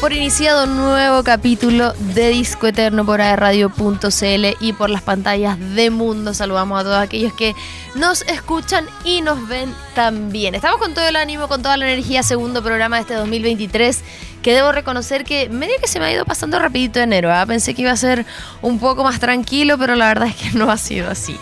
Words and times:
por 0.00 0.12
iniciado 0.12 0.64
un 0.64 0.76
nuevo 0.76 1.22
capítulo 1.22 1.92
de 2.14 2.28
Disco 2.28 2.66
Eterno 2.66 3.06
por 3.06 3.18
Radio.cl 3.18 4.56
y 4.60 4.72
por 4.72 4.90
las 4.90 5.02
pantallas 5.02 5.58
de 5.74 5.90
Mundo. 5.90 6.34
Saludamos 6.34 6.80
a 6.80 6.84
todos 6.84 6.98
aquellos 6.98 7.32
que 7.32 7.54
nos 7.94 8.22
escuchan 8.22 8.86
y 9.04 9.22
nos 9.22 9.48
ven 9.48 9.72
también. 9.94 10.54
Estamos 10.54 10.78
con 10.78 10.92
todo 10.92 11.06
el 11.06 11.16
ánimo, 11.16 11.48
con 11.48 11.62
toda 11.62 11.76
la 11.76 11.86
energía, 11.90 12.22
segundo 12.22 12.62
programa 12.62 12.96
de 12.96 13.02
este 13.02 13.14
2023 13.14 14.02
que 14.42 14.54
debo 14.54 14.70
reconocer 14.70 15.24
que 15.24 15.48
medio 15.48 15.74
que 15.80 15.88
se 15.88 15.98
me 15.98 16.06
ha 16.06 16.12
ido 16.12 16.24
pasando 16.24 16.58
rapidito 16.58 17.00
enero. 17.00 17.32
¿ah? 17.32 17.46
Pensé 17.46 17.74
que 17.74 17.82
iba 17.82 17.90
a 17.90 17.96
ser 17.96 18.26
un 18.62 18.78
poco 18.78 19.02
más 19.02 19.18
tranquilo, 19.18 19.78
pero 19.78 19.96
la 19.96 20.08
verdad 20.08 20.28
es 20.28 20.36
que 20.36 20.50
no 20.58 20.70
ha 20.70 20.76
sido 20.76 21.10
así. 21.10 21.36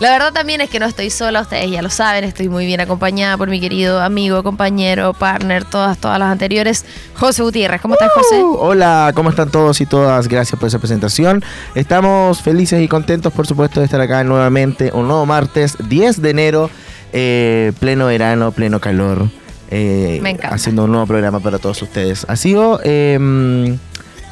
La 0.00 0.12
verdad 0.12 0.32
también 0.32 0.62
es 0.62 0.70
que 0.70 0.80
no 0.80 0.86
estoy 0.86 1.10
sola, 1.10 1.42
ustedes 1.42 1.70
ya 1.70 1.82
lo 1.82 1.90
saben, 1.90 2.24
estoy 2.24 2.48
muy 2.48 2.64
bien 2.64 2.80
acompañada 2.80 3.36
por 3.36 3.50
mi 3.50 3.60
querido 3.60 4.00
amigo, 4.00 4.42
compañero, 4.42 5.12
partner, 5.12 5.66
todas, 5.66 5.98
todas 5.98 6.18
las 6.18 6.32
anteriores, 6.32 6.86
José 7.12 7.42
Gutiérrez. 7.42 7.82
¿Cómo 7.82 7.96
estás, 7.96 8.10
José? 8.14 8.42
Uh, 8.42 8.56
hola, 8.58 9.12
¿cómo 9.14 9.28
están 9.28 9.50
todos 9.50 9.78
y 9.82 9.84
todas? 9.84 10.26
Gracias 10.26 10.58
por 10.58 10.68
esa 10.68 10.78
presentación. 10.78 11.44
Estamos 11.74 12.40
felices 12.40 12.82
y 12.82 12.88
contentos, 12.88 13.30
por 13.30 13.46
supuesto, 13.46 13.80
de 13.80 13.84
estar 13.84 14.00
acá 14.00 14.24
nuevamente 14.24 14.90
un 14.94 15.06
nuevo 15.06 15.26
martes, 15.26 15.76
10 15.86 16.22
de 16.22 16.30
enero, 16.30 16.70
eh, 17.12 17.72
pleno 17.78 18.06
verano, 18.06 18.52
pleno 18.52 18.80
calor. 18.80 19.28
Eh, 19.70 20.18
Me 20.22 20.30
encanta. 20.30 20.54
Haciendo 20.54 20.84
un 20.84 20.92
nuevo 20.92 21.06
programa 21.06 21.40
para 21.40 21.58
todos 21.58 21.82
ustedes. 21.82 22.24
Ha 22.26 22.36
sido 22.36 22.80
em, 22.84 23.76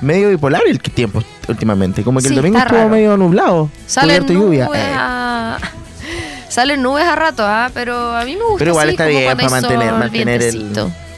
medio 0.01 0.29
bipolar 0.31 0.63
el 0.67 0.81
tiempo 0.81 1.23
últimamente. 1.49 2.03
Como 2.03 2.21
que 2.21 2.29
el 2.29 2.35
domingo 2.35 2.59
estuvo 2.59 2.89
medio 2.89 3.17
nublado. 3.17 3.71
Sale 3.87 4.21
lluvia. 4.27 4.69
A... 4.75 5.59
Salen 6.49 6.83
nubes 6.83 7.05
a 7.05 7.15
rato, 7.15 7.45
¿ah? 7.47 7.71
pero 7.75 8.17
a 8.17 8.25
mí 8.25 8.35
me 8.35 8.43
gusta. 8.43 8.59
Pero 8.59 8.71
igual 8.71 8.89
está 8.89 9.07
bien 9.07 9.37
para 9.37 9.51
mantener, 9.51 9.93
mantener 9.93 10.43
el, 10.43 10.73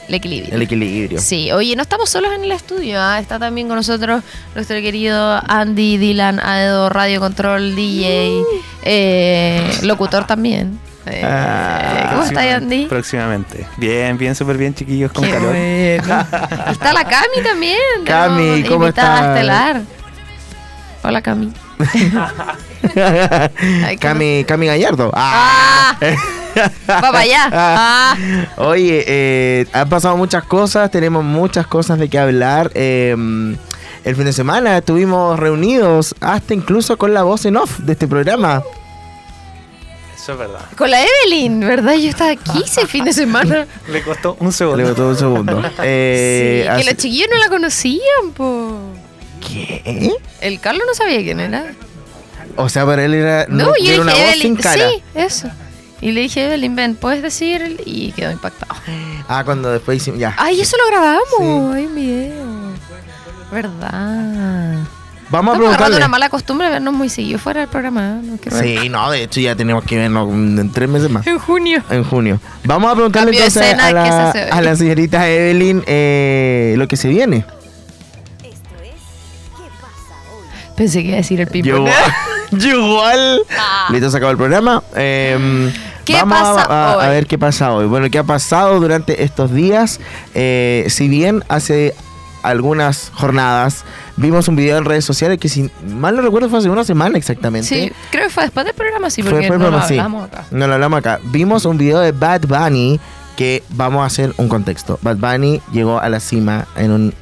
el, 0.09 0.15
equilibrio. 0.15 0.55
El 0.55 0.63
equilibrio. 0.63 1.21
Sí, 1.21 1.53
oye, 1.53 1.77
no 1.77 1.83
estamos 1.83 2.11
solos 2.11 2.33
en 2.35 2.43
el 2.45 2.53
estudio, 2.53 3.01
¿ah? 3.01 3.21
está 3.21 3.39
también 3.39 3.69
con 3.69 3.77
nosotros 3.77 4.25
nuestro 4.57 4.77
querido 4.79 5.41
Andy 5.47 5.99
Dylan 5.99 6.41
Aedo, 6.41 6.89
Radio 6.89 7.21
Control, 7.21 7.77
DJ, 7.77 8.41
uh. 8.41 8.45
eh, 8.83 9.71
locutor 9.83 10.27
también. 10.27 10.81
Eh, 11.07 11.23
ah, 11.25 12.09
¿Cómo 12.11 12.25
está 12.25 12.57
Andy? 12.57 12.87
Próximamente. 12.87 13.67
Bien, 13.77 14.19
bien, 14.19 14.35
súper 14.35 14.57
bien, 14.57 14.75
chiquillos, 14.75 15.13
con 15.13 15.29
calor. 15.29 15.55
está 15.57 16.93
la 16.93 17.05
Cami 17.05 17.43
también. 17.43 17.79
Cami, 18.05 18.65
¿cómo 18.65 18.87
estás? 18.87 19.37
estelar. 19.37 19.83
Hola, 21.03 21.23
Cami. 21.23 21.53
Cami, 24.01 24.45
Cami 24.45 24.67
Gallardo. 24.67 25.11
Ah. 25.15 25.97
Va 26.91 27.01
para 27.01 27.21
allá. 27.21 27.49
Ah. 27.53 28.17
Oye, 28.57 29.05
eh, 29.07 29.67
han 29.73 29.89
pasado 29.89 30.17
muchas 30.17 30.45
cosas, 30.45 30.91
tenemos 30.91 31.25
muchas 31.25 31.67
cosas 31.67 31.99
de 31.99 32.09
qué 32.09 32.19
hablar. 32.19 32.71
Em, 32.75 33.57
el 34.05 34.17
fin 34.17 34.25
de 34.25 34.33
semana 34.33 34.79
estuvimos 34.79 35.39
reunidos, 35.39 36.15
hasta 36.21 36.55
incluso 36.55 36.99
con 36.99 37.15
la 37.15 37.23
voz 37.23 37.45
en 37.47 37.57
off 37.57 37.79
de 37.79 37.93
este 37.93 38.09
programa. 38.09 38.63
Eso 40.21 40.33
es 40.33 40.39
verdad. 40.39 40.61
Con 40.77 40.91
la 40.91 41.03
Evelyn, 41.03 41.61
¿verdad? 41.61 41.95
Yo 41.95 42.11
estaba 42.11 42.33
aquí 42.33 42.63
ese 42.63 42.87
fin 42.87 43.07
de 43.07 43.13
semana. 43.15 43.67
Le 43.89 44.03
costó 44.03 44.37
un 44.39 44.53
segundo. 44.53 44.77
Le 44.77 44.85
costó 44.85 45.09
un 45.09 45.17
segundo. 45.17 45.63
Eh, 45.83 46.69
sí, 46.69 46.79
que 46.79 46.85
los 46.85 46.97
chiquillos 46.97 47.29
no 47.33 47.39
la 47.39 47.49
conocían, 47.49 48.33
po. 48.37 48.79
¿Qué? 49.41 50.13
El 50.43 50.61
Carlos 50.61 50.83
no 50.87 50.95
sabía 50.95 51.21
quién 51.21 51.41
era. 51.41 51.73
O 52.57 52.69
sea, 52.69 52.85
para 52.85 53.05
él 53.05 53.15
era, 53.15 53.47
no, 53.49 53.73
yo 53.83 53.95
era 53.95 54.03
una 54.03 54.13
voz 54.13 54.37
sin 54.39 54.57
cara. 54.57 54.91
Sí, 54.91 55.03
eso. 55.15 55.49
Y 56.03 56.13
le 56.13 56.21
dije, 56.21 56.45
Evelyn, 56.45 56.77
ven, 56.77 56.97
¿puedes 56.97 57.23
decir? 57.23 57.81
Y 57.87 58.13
quedó 58.13 58.31
impactado. 58.31 58.75
Ah, 59.27 59.43
cuando 59.45 59.71
después 59.71 59.97
hicimos, 59.97 60.21
ya. 60.21 60.35
Ay, 60.37 60.61
eso 60.61 60.77
lo 60.77 60.87
grabamos. 60.87 61.75
Ay, 61.75 61.87
mi 61.87 62.05
video. 62.05 62.73
¿Verdad? 63.51 64.81
Vamos 65.31 65.55
a 65.55 65.59
preguntarle. 65.59 65.97
una 65.97 66.09
mala 66.09 66.29
costumbre 66.29 66.69
vernos 66.69 66.93
muy 66.93 67.09
seguido 67.09 67.39
fuera 67.39 67.61
del 67.61 67.69
programa. 67.69 68.21
sí, 68.51 68.89
no, 68.89 69.11
de 69.11 69.25
hecho 69.25 69.41
ya 69.41 69.55
tenemos 69.55 69.85
que 69.85 69.97
vernos 69.97 70.29
en 70.29 70.71
tres 70.73 70.89
meses 70.89 71.09
más. 71.11 71.27
En 71.31 71.39
junio. 71.39 71.83
En 71.89 72.03
junio. 72.05 72.41
Vamos 72.65 72.91
a 72.91 72.95
preguntarle 72.95 73.31
entonces 73.37 73.79
a 73.79 73.93
la, 73.93 74.31
a 74.31 74.61
la, 74.61 74.77
señorita 74.77 75.29
Evelyn 75.29 75.85
eh, 75.87 76.75
lo 76.77 76.89
que 76.89 76.97
se 76.97 77.09
viene. 77.09 77.45
Pensé 80.77 81.03
que 81.03 81.09
iba 81.09 81.17
a 81.17 81.19
decir 81.19 81.41
el 81.41 81.47
ping 81.47 81.63
Yo, 81.63 81.85
igual. 82.53 83.43
Ah. 83.57 83.89
Listo, 83.93 84.11
se 84.11 84.17
acabó 84.17 84.33
el 84.33 84.39
programa. 84.39 84.83
Em, 84.97 85.71
¿Qué 86.07 86.15
vamos 86.15 86.39
pasa 86.39 86.93
a, 87.05 87.09
ver 87.11 87.27
qué 87.27 87.39
pasa 87.39 87.73
hoy. 87.73 87.87
Bueno, 87.87 88.09
¿qué 88.11 88.19
ha 88.19 88.25
pasado 88.25 88.81
durante 88.81 89.23
estos 89.23 89.53
días? 89.53 90.01
Eh, 90.35 90.87
si 90.89 91.09
bien 91.09 91.45
hace 91.49 91.95
algunas 92.43 93.11
jornadas 93.15 93.85
vimos 94.17 94.49
un 94.49 94.57
video 94.57 94.79
en 94.79 94.85
redes 94.85 95.05
sociales 95.05 95.39
que 95.39 95.49
si 95.49 95.71
mal 95.87 96.17
no 96.17 96.23
recuerdo 96.23 96.49
fue 96.49 96.59
hace 96.59 96.71
una 96.71 96.85
semana 96.85 97.17
exactamente. 97.17 97.69
Sí, 97.69 97.93
creo 98.11 98.25
que 98.25 98.31
fue 98.31 98.45
después 98.45 98.67
del 98.67 98.75
programa, 98.75 99.11
sí, 99.11 99.23
porque 99.23 99.49
no 99.49 99.59
lo 99.59 99.79
hablamos 99.79 100.25
acá. 100.25 100.45
No 100.51 100.67
lo 100.67 100.75
hablamos 100.75 100.99
acá. 100.99 101.21
Vimos 101.25 101.65
un 101.65 101.79
video 101.79 102.01
de 102.01 102.13
Bad 102.13 102.43
Bunny 102.47 103.01
que 103.37 103.63
vamos 103.71 104.03
a 104.03 104.07
hacer 104.07 104.35
un 104.37 104.49
contexto. 104.49 104.99
Bad 105.03 105.17
Bunny 105.17 105.61
llegó 105.73 105.99
a 105.99 106.09
la 106.09 106.21
cima 106.21 106.67
en 106.77 106.91
un 106.91 107.15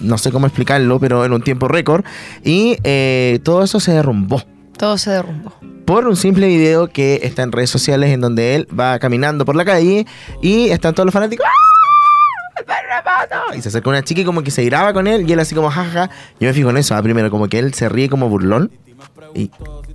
no 0.00 0.18
sé 0.18 0.30
cómo 0.30 0.46
explicarlo, 0.46 1.00
pero 1.00 1.24
en 1.24 1.32
un 1.32 1.42
tiempo 1.42 1.68
récord. 1.68 2.04
Y 2.44 2.78
eh, 2.84 3.40
todo 3.42 3.64
eso 3.64 3.80
se 3.80 3.92
derrumbó. 3.92 4.42
Todo 4.76 4.96
se 4.98 5.10
derrumbó. 5.10 5.52
Por 5.84 6.06
un 6.06 6.16
simple 6.16 6.46
video 6.46 6.88
que 6.88 7.20
está 7.22 7.42
en 7.42 7.52
redes 7.52 7.70
sociales 7.70 8.10
en 8.10 8.20
donde 8.20 8.54
él 8.54 8.68
va 8.78 8.98
caminando 8.98 9.44
por 9.44 9.56
la 9.56 9.64
calle 9.64 10.06
y 10.42 10.68
están 10.68 10.94
todos 10.94 11.06
los 11.06 11.14
fanáticos. 11.14 11.46
¡Ah! 11.48 11.67
Y 13.54 13.62
se 13.62 13.68
acerca 13.68 13.90
una 13.90 14.02
chica 14.02 14.20
y 14.20 14.24
como 14.24 14.42
que 14.42 14.50
se 14.50 14.64
graba 14.64 14.92
con 14.92 15.06
él 15.06 15.28
y 15.28 15.32
él 15.32 15.40
así 15.40 15.54
como 15.54 15.70
jaja. 15.70 16.10
Yo 16.40 16.48
me 16.48 16.52
fijo 16.52 16.70
en 16.70 16.76
eso, 16.76 16.94
¿ah? 16.94 17.02
primero 17.02 17.30
como 17.30 17.48
que 17.48 17.58
él 17.58 17.74
se 17.74 17.88
ríe 17.88 18.08
como 18.08 18.28
burlón 18.28 18.70
y 19.34 19.50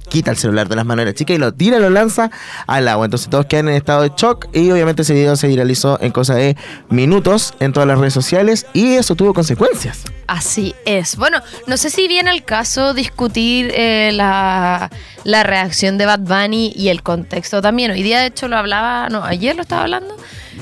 quita 0.10 0.32
el 0.32 0.38
celular 0.38 0.68
de 0.68 0.76
las 0.76 0.86
manos 0.86 1.06
de 1.06 1.12
la 1.12 1.16
chica 1.16 1.34
y 1.34 1.38
lo 1.38 1.54
tira, 1.54 1.80
lo 1.80 1.90
lanza 1.90 2.30
al 2.68 2.88
agua. 2.88 3.06
Entonces 3.06 3.30
todos 3.30 3.46
quedan 3.46 3.70
en 3.70 3.76
estado 3.76 4.04
de 4.04 4.12
shock 4.16 4.48
y 4.54 4.70
obviamente 4.72 5.02
ese 5.02 5.14
video 5.14 5.36
se 5.36 5.48
viralizó 5.48 6.00
en 6.02 6.12
cosa 6.12 6.36
de 6.36 6.56
minutos 6.90 7.54
en 7.60 7.74
todas 7.74 7.88
las 7.88 7.98
redes 7.98 8.14
sociales 8.14 8.66
y 8.74 8.94
eso 8.94 9.16
tuvo 9.16 9.34
consecuencias. 9.34 10.04
Así 10.28 10.76
es. 10.86 11.16
Bueno, 11.18 11.40
no 11.68 11.78
sé 11.78 11.90
si 11.90 12.08
viene 12.08 12.32
el 12.32 12.44
caso 12.44 12.94
discutir 12.94 13.72
eh, 13.76 14.12
la, 14.14 14.90
la, 15.24 15.44
reacción 15.44 15.98
de 15.98 16.06
Bad 16.06 16.20
Bunny 16.20 16.74
y 16.76 16.90
el 16.90 17.02
contexto 17.02 17.62
también. 17.62 17.92
Hoy 17.92 18.04
día 18.04 18.20
de 18.20 18.28
hecho 18.28 18.48
lo 18.48 18.58
hablaba, 18.58 19.10
no, 19.10 19.24
ayer 19.24 19.56
lo 19.56 19.64
estaba 19.64 19.84
hablando 19.84 20.16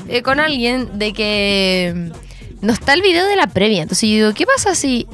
eh, 0.08 0.22
con 0.22 0.40
alguien 0.40 0.98
de 0.98 1.12
que 1.12 2.12
no 2.62 2.72
está 2.72 2.94
el 2.94 3.02
video 3.02 3.26
de 3.26 3.36
la 3.36 3.46
previa. 3.46 3.82
Entonces 3.82 4.08
yo 4.08 4.16
digo, 4.16 4.34
¿qué 4.34 4.46
pasa 4.46 4.74
si 4.74 5.06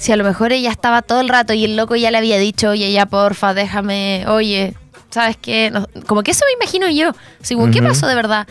si 0.00 0.12
a 0.12 0.16
lo 0.16 0.24
mejor 0.24 0.50
ella 0.50 0.70
estaba 0.70 1.02
todo 1.02 1.20
el 1.20 1.28
rato 1.28 1.52
y 1.52 1.62
el 1.62 1.76
loco 1.76 1.94
ya 1.94 2.10
le 2.10 2.16
había 2.16 2.38
dicho, 2.38 2.70
oye, 2.70 2.90
ya 2.90 3.04
porfa, 3.04 3.52
déjame, 3.52 4.24
oye, 4.28 4.72
¿sabes 5.10 5.36
qué? 5.36 5.70
como 6.06 6.22
que 6.22 6.30
eso 6.30 6.46
me 6.46 6.52
imagino 6.64 6.88
yo. 6.88 7.12
Según, 7.42 7.70
¿qué 7.70 7.82
pasó 7.82 8.06
de 8.06 8.14
verdad? 8.14 8.48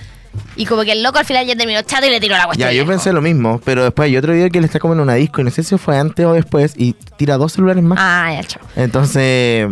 Y 0.56 0.68
como 0.68 0.84
que 0.84 0.92
el 0.92 1.02
loco 1.02 1.18
al 1.18 1.26
final 1.26 1.48
ya 1.48 1.56
terminó 1.56 1.82
chato 1.82 2.06
y 2.06 2.12
le 2.12 2.20
tiró 2.20 2.38
la 2.38 2.46
cuestión. 2.46 2.70
Ya, 2.70 2.76
yo 2.76 2.86
pensé 2.86 3.12
lo 3.12 3.22
mismo, 3.22 3.60
pero 3.66 3.84
después 3.84 4.06
hay 4.06 4.18
otro 4.18 4.34
video 4.34 4.48
que 4.52 4.60
él 4.60 4.66
está 4.66 4.80
comiendo 4.80 5.02
una 5.02 5.16
disco 5.16 5.42
y 5.42 5.44
no 5.44 5.50
sé 5.50 5.64
si 5.64 5.76
fue 5.80 5.98
antes 5.98 6.24
o 6.24 6.34
después 6.34 6.76
y 6.78 6.94
tira 7.18 7.38
dos 7.38 7.54
celulares 7.54 7.84
más. 7.84 7.98
Ah, 8.00 8.32
ya, 8.32 8.44
chao. 8.44 8.62
Entonces, 8.76 9.68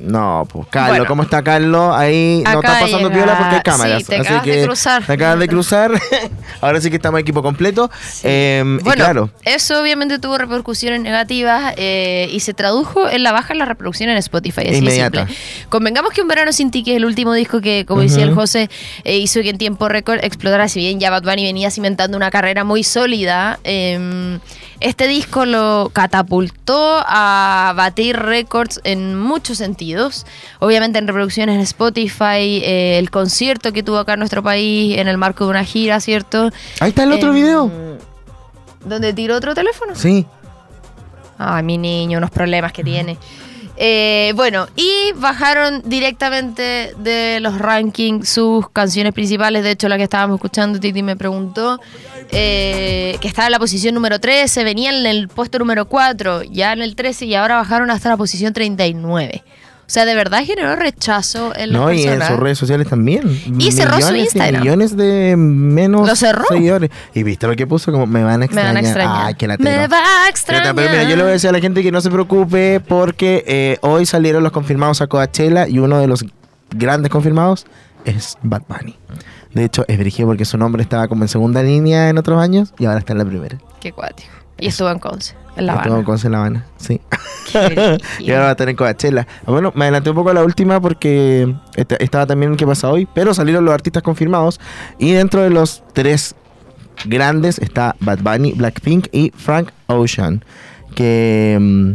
no, 0.00 0.46
pues 0.50 0.66
Carlos, 0.70 1.06
¿cómo 1.06 1.22
está 1.22 1.42
Carlos? 1.42 1.94
Ahí 1.94 2.42
no 2.44 2.60
está 2.60 2.80
pasando 2.80 3.10
piola 3.10 3.38
porque 3.38 3.56
hay 3.56 3.62
cámaras. 3.62 3.98
Sí, 3.98 4.04
te 4.04 4.16
acabas 4.16 4.42
que 4.42 4.56
de 4.56 4.64
cruzar. 4.64 5.06
Te 5.06 5.12
acabas 5.12 5.38
de 5.38 5.48
cruzar. 5.48 5.92
Ahora 6.60 6.80
sí 6.80 6.90
que 6.90 6.96
estamos 6.96 7.20
equipo 7.20 7.42
completo. 7.42 7.90
Em, 8.22 8.78
bueno, 8.78 9.04
claro. 9.04 9.30
eso 9.44 9.80
obviamente 9.80 10.18
tuvo 10.18 10.38
repercusiones 10.38 11.00
negativas 11.00 11.74
eh, 11.76 12.28
y 12.32 12.40
se 12.40 12.54
tradujo 12.54 13.08
en 13.08 13.22
la 13.22 13.32
baja 13.32 13.52
en 13.52 13.58
la 13.58 13.64
reproducción 13.64 14.10
en 14.10 14.16
Spotify. 14.16 14.62
Así 14.68 14.78
Inmediata. 14.78 15.26
Convengamos 15.68 16.12
que 16.12 16.22
Un 16.22 16.28
Verano 16.28 16.52
Sin 16.52 16.70
Ti, 16.70 16.82
que 16.82 16.92
es 16.92 16.96
el 16.96 17.04
último 17.04 17.32
disco 17.34 17.60
que, 17.60 17.84
como 17.86 18.02
decía 18.02 18.24
el 18.24 18.34
José, 18.34 18.70
eh, 19.04 19.18
hizo 19.18 19.40
que 19.42 19.50
en 19.50 19.58
tiempo 19.58 19.88
récord 19.88 20.18
explotara. 20.22 20.68
Si 20.68 20.80
bien 20.80 21.00
ya 21.00 21.10
Bad 21.10 21.22
Bunny 21.22 21.44
venía 21.44 21.70
cimentando 21.70 22.16
una 22.16 22.30
carrera 22.30 22.64
muy 22.64 22.82
sólida. 22.82 23.58
Este 24.84 25.08
disco 25.08 25.46
lo 25.46 25.90
catapultó 25.94 27.02
a 27.06 27.72
batir 27.74 28.18
récords 28.18 28.82
en 28.84 29.18
muchos 29.18 29.56
sentidos. 29.56 30.26
Obviamente 30.58 30.98
en 30.98 31.06
reproducciones 31.06 31.54
en 31.54 31.62
Spotify, 31.62 32.60
eh, 32.62 32.98
el 32.98 33.10
concierto 33.10 33.72
que 33.72 33.82
tuvo 33.82 33.96
acá 33.96 34.12
en 34.12 34.18
nuestro 34.18 34.42
país 34.42 34.98
en 34.98 35.08
el 35.08 35.16
marco 35.16 35.44
de 35.44 35.50
una 35.52 35.64
gira, 35.64 36.00
¿cierto? 36.00 36.50
Ahí 36.80 36.90
está 36.90 37.04
el 37.04 37.12
otro 37.12 37.32
video. 37.32 37.70
¿Dónde 38.84 39.14
tiró 39.14 39.36
otro 39.36 39.54
teléfono? 39.54 39.94
Sí. 39.94 40.26
Ay, 41.38 41.62
mi 41.62 41.78
niño, 41.78 42.18
unos 42.18 42.30
problemas 42.30 42.74
que 42.74 42.84
tiene. 42.84 43.16
Eh, 43.76 44.32
bueno, 44.36 44.68
y 44.76 45.12
bajaron 45.16 45.82
directamente 45.84 46.94
de 46.96 47.40
los 47.40 47.58
rankings 47.58 48.28
sus 48.28 48.68
canciones 48.70 49.12
principales. 49.12 49.64
De 49.64 49.72
hecho, 49.72 49.88
la 49.88 49.96
que 49.96 50.04
estábamos 50.04 50.36
escuchando, 50.36 50.78
Titi 50.78 51.02
me 51.02 51.16
preguntó, 51.16 51.80
eh, 52.30 53.16
que 53.20 53.28
estaba 53.28 53.46
en 53.46 53.52
la 53.52 53.58
posición 53.58 53.94
número 53.94 54.20
13, 54.20 54.62
venía 54.64 54.90
en 54.90 55.06
el 55.06 55.28
puesto 55.28 55.58
número 55.58 55.86
4, 55.86 56.44
ya 56.44 56.72
en 56.72 56.82
el 56.82 56.94
13 56.94 57.26
y 57.26 57.34
ahora 57.34 57.56
bajaron 57.56 57.90
hasta 57.90 58.08
la 58.08 58.16
posición 58.16 58.52
39. 58.52 59.42
O 59.86 59.90
sea, 59.94 60.04
de 60.06 60.14
verdad 60.14 60.42
generó 60.44 60.74
rechazo 60.76 61.52
en 61.54 61.72
las 61.72 61.80
No, 61.80 61.92
y 61.92 62.04
en 62.04 62.20
sus 62.22 62.36
redes 62.38 62.56
sociales 62.58 62.88
también. 62.88 63.22
Y 63.58 63.70
cerró 63.72 63.92
su 63.92 63.98
Millones 63.98 64.16
y 64.16 64.24
Instagram. 64.24 64.62
millones 64.62 64.96
de 64.96 65.34
menos 65.36 66.06
¿Lo 66.08 66.16
cerró? 66.16 66.44
seguidores. 66.48 66.90
Y 67.12 67.22
viste 67.22 67.46
lo 67.46 67.54
que 67.54 67.66
puso, 67.66 67.92
como 67.92 68.06
me 68.06 68.24
van 68.24 68.34
a 68.34 68.38
Me 68.38 68.44
extrañar. 68.46 68.74
van 68.74 68.84
a 68.84 68.88
extrañar. 68.88 69.26
Ay, 69.26 69.34
qué 69.34 69.46
Me 69.46 69.56
va 69.56 69.84
a 69.84 69.88
Pero 69.88 70.28
extrañar. 70.30 70.74
mira, 70.74 71.02
yo 71.04 71.16
le 71.16 71.22
voy 71.22 71.30
a 71.30 71.32
decir 71.34 71.50
a 71.50 71.52
la 71.52 71.60
gente 71.60 71.82
que 71.82 71.92
no 71.92 72.00
se 72.00 72.10
preocupe 72.10 72.80
porque 72.80 73.44
eh, 73.46 73.78
hoy 73.82 74.06
salieron 74.06 74.42
los 74.42 74.52
confirmados 74.52 75.02
a 75.02 75.06
Coachella 75.06 75.68
y 75.68 75.78
uno 75.78 75.98
de 75.98 76.06
los 76.06 76.24
grandes 76.70 77.10
confirmados 77.10 77.66
es 78.06 78.38
Bad 78.42 78.62
Bunny. 78.68 78.96
De 79.52 79.64
hecho, 79.64 79.84
es 79.86 79.98
brígido 79.98 80.28
porque 80.28 80.44
su 80.46 80.58
nombre 80.58 80.82
estaba 80.82 81.06
como 81.08 81.22
en 81.24 81.28
segunda 81.28 81.62
línea 81.62 82.08
en 82.08 82.18
otros 82.18 82.40
años 82.42 82.72
y 82.78 82.86
ahora 82.86 82.98
está 82.98 83.12
en 83.12 83.18
la 83.18 83.24
primera. 83.24 83.58
Qué 83.80 83.92
cuático. 83.92 84.30
Y 84.58 84.68
estuvo 84.68 84.88
en 84.90 84.98
Conce, 84.98 85.34
en 85.56 85.66
La 85.66 85.72
Estuvo 85.74 85.86
Habana. 85.94 85.98
en 86.00 86.04
Conce, 86.04 86.26
en 86.28 86.32
La 86.32 86.38
Habana, 86.38 86.66
sí. 86.76 87.00
Qué 87.52 87.98
y 88.20 88.30
ahora 88.30 88.42
va 88.44 88.48
a 88.48 88.52
estar 88.52 88.68
en 88.68 88.76
Coachella. 88.76 89.26
Ah, 89.46 89.50
Bueno, 89.50 89.72
me 89.74 89.84
adelanté 89.84 90.10
un 90.10 90.16
poco 90.16 90.30
a 90.30 90.34
la 90.34 90.42
última 90.44 90.80
porque 90.80 91.54
esta- 91.76 91.96
estaba 91.96 92.26
también 92.26 92.52
el 92.52 92.56
que 92.58 92.66
pasa 92.66 92.88
hoy, 92.90 93.06
pero 93.14 93.34
salieron 93.34 93.64
los 93.64 93.74
artistas 93.74 94.02
confirmados 94.02 94.60
y 94.98 95.12
dentro 95.12 95.42
de 95.42 95.50
los 95.50 95.82
tres 95.92 96.34
grandes 97.04 97.58
está 97.58 97.96
Bad 98.00 98.20
Bunny, 98.20 98.52
Blackpink 98.52 99.08
y 99.12 99.32
Frank 99.36 99.70
Ocean, 99.88 100.44
que 100.94 101.58
mm, 101.60 101.92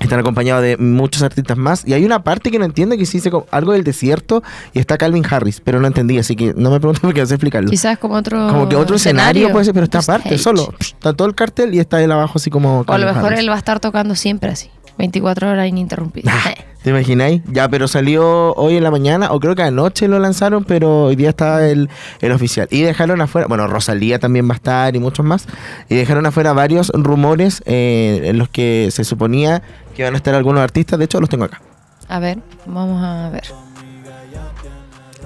están 0.00 0.20
acompañados 0.20 0.62
de 0.62 0.76
muchos 0.76 1.22
artistas 1.22 1.56
más. 1.56 1.86
Y 1.86 1.92
hay 1.92 2.04
una 2.04 2.24
parte 2.24 2.50
que 2.50 2.58
no 2.58 2.64
entiendo 2.64 2.96
que 2.96 3.06
sí 3.06 3.18
dice 3.18 3.30
algo 3.50 3.72
del 3.72 3.84
desierto 3.84 4.42
y 4.72 4.78
está 4.78 4.98
Calvin 4.98 5.24
Harris, 5.28 5.60
pero 5.60 5.80
no 5.80 5.86
entendí, 5.86 6.18
así 6.18 6.34
que 6.36 6.54
no 6.56 6.70
me 6.70 6.80
pregunto 6.80 7.00
porque 7.02 7.20
no 7.20 7.26
sé 7.26 7.34
explicarlo. 7.34 7.70
Quizás 7.70 7.98
como 7.98 8.14
otro 8.14 8.48
Como 8.48 8.68
que 8.68 8.76
otro 8.76 8.96
escenario, 8.96 9.50
puede 9.52 9.66
ser, 9.66 9.74
pero 9.74 9.84
está 9.84 9.98
aparte, 9.98 10.38
solo. 10.38 10.72
Está 10.80 11.12
todo 11.12 11.28
el 11.28 11.34
cartel 11.34 11.74
y 11.74 11.78
está 11.78 12.02
él 12.02 12.10
abajo 12.10 12.32
así 12.36 12.50
como... 12.50 12.80
O 12.80 12.92
a 12.92 12.98
lo 12.98 13.06
mejor 13.06 13.26
Harris. 13.26 13.40
él 13.40 13.50
va 13.50 13.54
a 13.54 13.58
estar 13.58 13.78
tocando 13.80 14.14
siempre 14.14 14.50
así. 14.50 14.70
24 14.98 15.50
horas 15.50 15.68
ininterrumpidas. 15.68 16.34
Ah, 16.34 16.54
¿Te 16.82 16.90
imagináis? 16.90 17.42
Ya, 17.46 17.68
pero 17.68 17.86
salió 17.88 18.54
hoy 18.54 18.76
en 18.76 18.82
la 18.82 18.90
mañana, 18.90 19.32
o 19.32 19.40
creo 19.40 19.54
que 19.54 19.62
anoche 19.62 20.08
lo 20.08 20.18
lanzaron, 20.18 20.64
pero 20.64 21.04
hoy 21.04 21.16
día 21.16 21.28
está 21.30 21.68
el, 21.68 21.90
el 22.20 22.32
oficial. 22.32 22.68
Y 22.70 22.80
dejaron 22.80 23.20
afuera, 23.20 23.46
bueno, 23.48 23.66
Rosalía 23.66 24.18
también 24.18 24.48
va 24.48 24.54
a 24.54 24.56
estar 24.56 24.96
y 24.96 24.98
muchos 24.98 25.26
más. 25.26 25.46
Y 25.90 25.94
dejaron 25.96 26.24
afuera 26.24 26.54
varios 26.54 26.90
rumores 26.94 27.62
eh, 27.66 28.22
en 28.24 28.38
los 28.38 28.48
que 28.48 28.88
se 28.92 29.04
suponía 29.04 29.62
que 29.94 30.02
iban 30.02 30.14
a 30.14 30.16
estar 30.16 30.34
algunos 30.34 30.62
artistas. 30.62 30.98
De 30.98 31.04
hecho, 31.04 31.20
los 31.20 31.28
tengo 31.28 31.44
acá. 31.44 31.60
A 32.08 32.18
ver, 32.18 32.38
vamos 32.64 33.02
a 33.04 33.28
ver. 33.28 33.42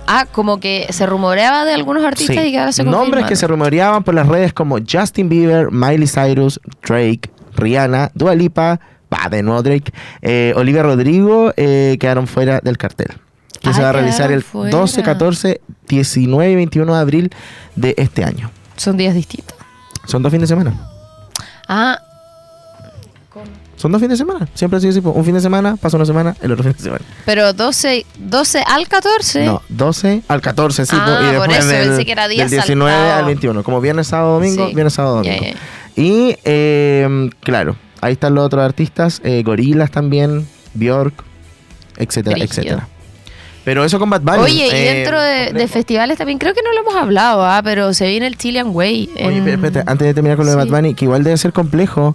Ah, 0.06 0.27
como 0.31 0.61
que 0.61 0.87
se 0.91 1.06
rumoreaba 1.06 1.65
de 1.65 1.73
algunos 1.73 2.05
artistas 2.05 2.37
Sí. 2.37 2.49
y 2.49 2.53
que 2.53 2.59
ahora 2.59 2.73
se 2.73 2.83
Nombres 2.85 3.01
confirman. 3.05 3.29
que 3.29 3.37
se 3.37 3.47
rumoreaban 3.47 4.05
por 4.05 4.15
las 4.15 4.29
redes 4.29 4.53
como 4.53 4.77
Justin 4.87 5.29
Bieber, 5.31 5.71
Miley 5.71 6.06
Cyrus, 6.06 6.61
Drake, 6.87 7.31
Rihanna, 7.56 8.11
Dua 8.15 8.35
Lipa, 8.35 8.81
de 9.31 9.43
nuevo 9.43 9.62
Drake, 9.62 9.93
eh, 10.22 10.52
Olivia 10.56 10.82
Rodrigo, 10.82 11.52
eh, 11.56 11.96
quedaron 12.00 12.26
fuera 12.26 12.61
del 12.62 12.76
cartel. 12.78 13.08
Que 13.61 13.70
Ah, 13.70 13.72
se 13.75 13.82
va 13.82 13.88
a 13.90 13.93
realizar 13.93 14.31
el 14.31 14.43
fuera. 14.43 14.76
12, 14.76 15.02
14, 15.02 15.61
19 15.88 16.50
y 16.52 16.55
21 16.56 16.94
de 16.94 17.00
abril 17.00 17.31
de 17.76 17.94
este 17.96 18.22
año. 18.25 18.50
Son 18.76 18.96
días 18.96 19.14
distintos. 19.14 19.56
Son 20.06 20.22
dos 20.22 20.31
fines 20.31 20.49
de 20.49 20.55
semana. 20.55 20.75
Ah, 21.69 21.99
Son 23.76 23.90
dos 23.90 24.00
fines 24.00 24.19
de 24.19 24.25
semana. 24.25 24.46
Siempre 24.55 24.76
ha 24.76 24.81
sido 24.81 24.90
así. 24.93 25.00
Un 25.05 25.25
fin 25.25 25.34
de 25.34 25.40
semana, 25.40 25.76
pasa 25.76 25.96
una 25.96 26.06
semana, 26.06 26.34
el 26.40 26.52
otro 26.52 26.62
fin 26.62 26.72
de 26.72 26.78
semana. 26.78 27.05
pero 27.26 27.52
12, 27.52 28.06
12 28.19 28.62
al 28.67 28.87
14. 28.88 29.44
No, 29.44 29.62
12 29.69 30.22
al 30.28 30.40
14, 30.40 30.87
sí. 30.87 30.96
Ah, 30.99 31.20
y 31.20 31.37
por 31.37 31.49
después 31.49 31.58
eso, 31.58 31.69
del, 31.69 31.88
pensé 31.88 32.05
que 32.06 32.12
era 32.12 32.28
día 32.28 32.44
del 32.44 32.50
19 32.50 32.93
saltado. 32.93 33.19
al 33.19 33.25
21. 33.26 33.62
Como 33.64 33.81
viernes, 33.81 34.06
sábado, 34.06 34.34
domingo, 34.34 34.69
Sí. 34.69 34.75
viernes, 34.75 34.93
sábado, 34.94 35.17
domingo. 35.17 35.43
ya. 35.43 35.55
Y, 36.02 36.37
eh, 36.44 37.31
claro, 37.40 37.76
ahí 38.05 38.12
están 38.15 38.35
los 38.35 38.45
otros 38.47 38.62
artistas. 38.62 39.21
Eh, 39.25 39.43
Gorilas 39.45 39.91
también, 39.91 40.47
Bjork, 40.75 41.15
etcétera, 41.97 42.37
Brígido. 42.37 42.61
etcétera. 42.62 42.89
Pero 43.65 43.83
eso 43.85 43.99
con 43.99 44.11
Bad 44.11 44.21
Bunny. 44.21 44.39
Oye, 44.43 44.67
y 44.67 44.71
eh, 44.71 44.95
dentro 44.95 45.21
de, 45.21 45.69
festivales 45.69 46.19
también, 46.19 46.39
creo 46.39 46.53
que 46.53 46.61
no 46.62 46.73
lo 46.75 46.81
hemos 46.81 46.95
hablado, 46.95 47.45
ah, 47.47 47.62
pero 47.65 47.95
se 47.95 48.06
viene 48.06 48.27
el 48.27 48.37
Chilean 48.37 48.69
Way. 48.75 49.11
Oye, 49.25 49.39
en- 49.39 49.49
espérate, 49.49 49.91
antes 49.91 50.06
de 50.06 50.12
terminar 50.15 50.37
con 50.37 50.45
lo 50.47 50.53
de. 50.53 50.59
Bad 50.59 50.69
Bunny, 50.69 50.95
que 50.95 51.06
igual 51.06 51.25
debe 51.25 51.37
ser 51.39 51.53
complejo 51.55 52.15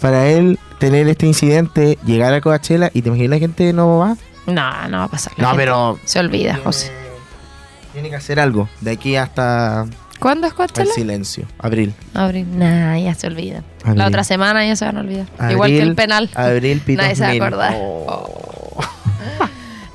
para 0.00 0.28
él 0.28 0.58
tener 0.80 1.06
este 1.08 1.26
incidente, 1.26 1.98
llegar 2.04 2.34
a 2.34 2.40
Coachella 2.40 2.90
y 2.92 3.02
te 3.02 3.08
imaginas 3.08 3.30
la 3.30 3.38
gente 3.38 3.72
no 3.72 3.98
va. 3.98 4.16
No, 4.46 4.88
no 4.88 4.98
va 4.98 5.04
a 5.04 5.08
pasar. 5.08 5.32
la 5.36 5.50
No, 5.50 5.56
pero 5.56 5.98
Se 6.04 6.18
olvida, 6.18 6.58
José. 6.64 6.90
tiene 7.92 8.10
que 8.10 8.16
hacer 8.16 8.40
algo 8.40 8.68
de 8.80 8.90
aquí 8.92 9.14
hasta 9.16 9.86
¿Cuándo 10.18 10.46
es 10.46 10.52
el 10.52 10.56
Coachella? 10.56 10.92
silencio. 10.92 11.46
Abril. 11.58 11.94
Abril. 12.14 12.46
Nah, 12.58 12.96
ya 12.98 13.14
se 13.14 13.26
olvida. 13.26 13.62
Abril. 13.82 13.98
La 13.98 14.06
otra 14.08 14.24
semana 14.24 14.66
ya 14.66 14.74
se 14.76 14.84
van 14.84 14.96
a 14.96 15.00
olvidar. 15.00 15.26
Igual 15.50 15.70
que 15.70 15.80
el 15.82 15.94
penal. 15.94 16.28
Abril, 16.34 16.80
Pitos 16.80 17.02
Nadie 17.04 17.16
se 17.16 17.22
va 17.22 17.28
a 17.30 17.32
acordar. 17.46 17.74
Oh. 17.76 18.76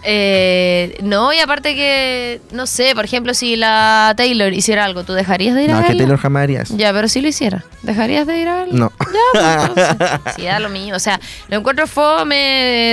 Eh, 0.05 0.97
no, 1.01 1.31
y 1.31 1.39
aparte 1.39 1.75
que, 1.75 2.41
no 2.51 2.67
sé, 2.67 2.91
por 2.93 3.05
ejemplo, 3.05 3.33
si 3.33 3.55
la 3.55 4.13
Taylor 4.17 4.51
hiciera 4.51 4.83
algo, 4.83 5.05
¿tú 5.05 5.13
dejarías 5.13 5.55
de 5.55 5.63
ir 5.63 5.69
No, 5.69 5.77
a 5.77 5.79
es 5.79 5.85
que 5.85 5.91
verla? 5.93 6.03
Taylor 6.03 6.19
jamás 6.19 6.43
haría 6.43 6.61
eso. 6.63 6.75
Ya, 6.75 6.91
pero 6.91 7.07
si 7.07 7.21
lo 7.21 7.29
hiciera, 7.29 7.63
¿dejarías 7.83 8.27
de 8.27 8.37
ir 8.37 8.49
a 8.49 8.55
verla? 8.55 8.73
No. 8.77 8.91
Ya, 9.33 9.71
pues, 9.73 9.89
entonces, 9.91 10.19
sí, 10.35 10.41
da 10.43 10.59
lo 10.59 10.67
mío. 10.67 10.93
O 10.93 10.99
sea, 10.99 11.21
lo 11.47 11.55
encuentro 11.57 11.87
fome, 11.87 12.35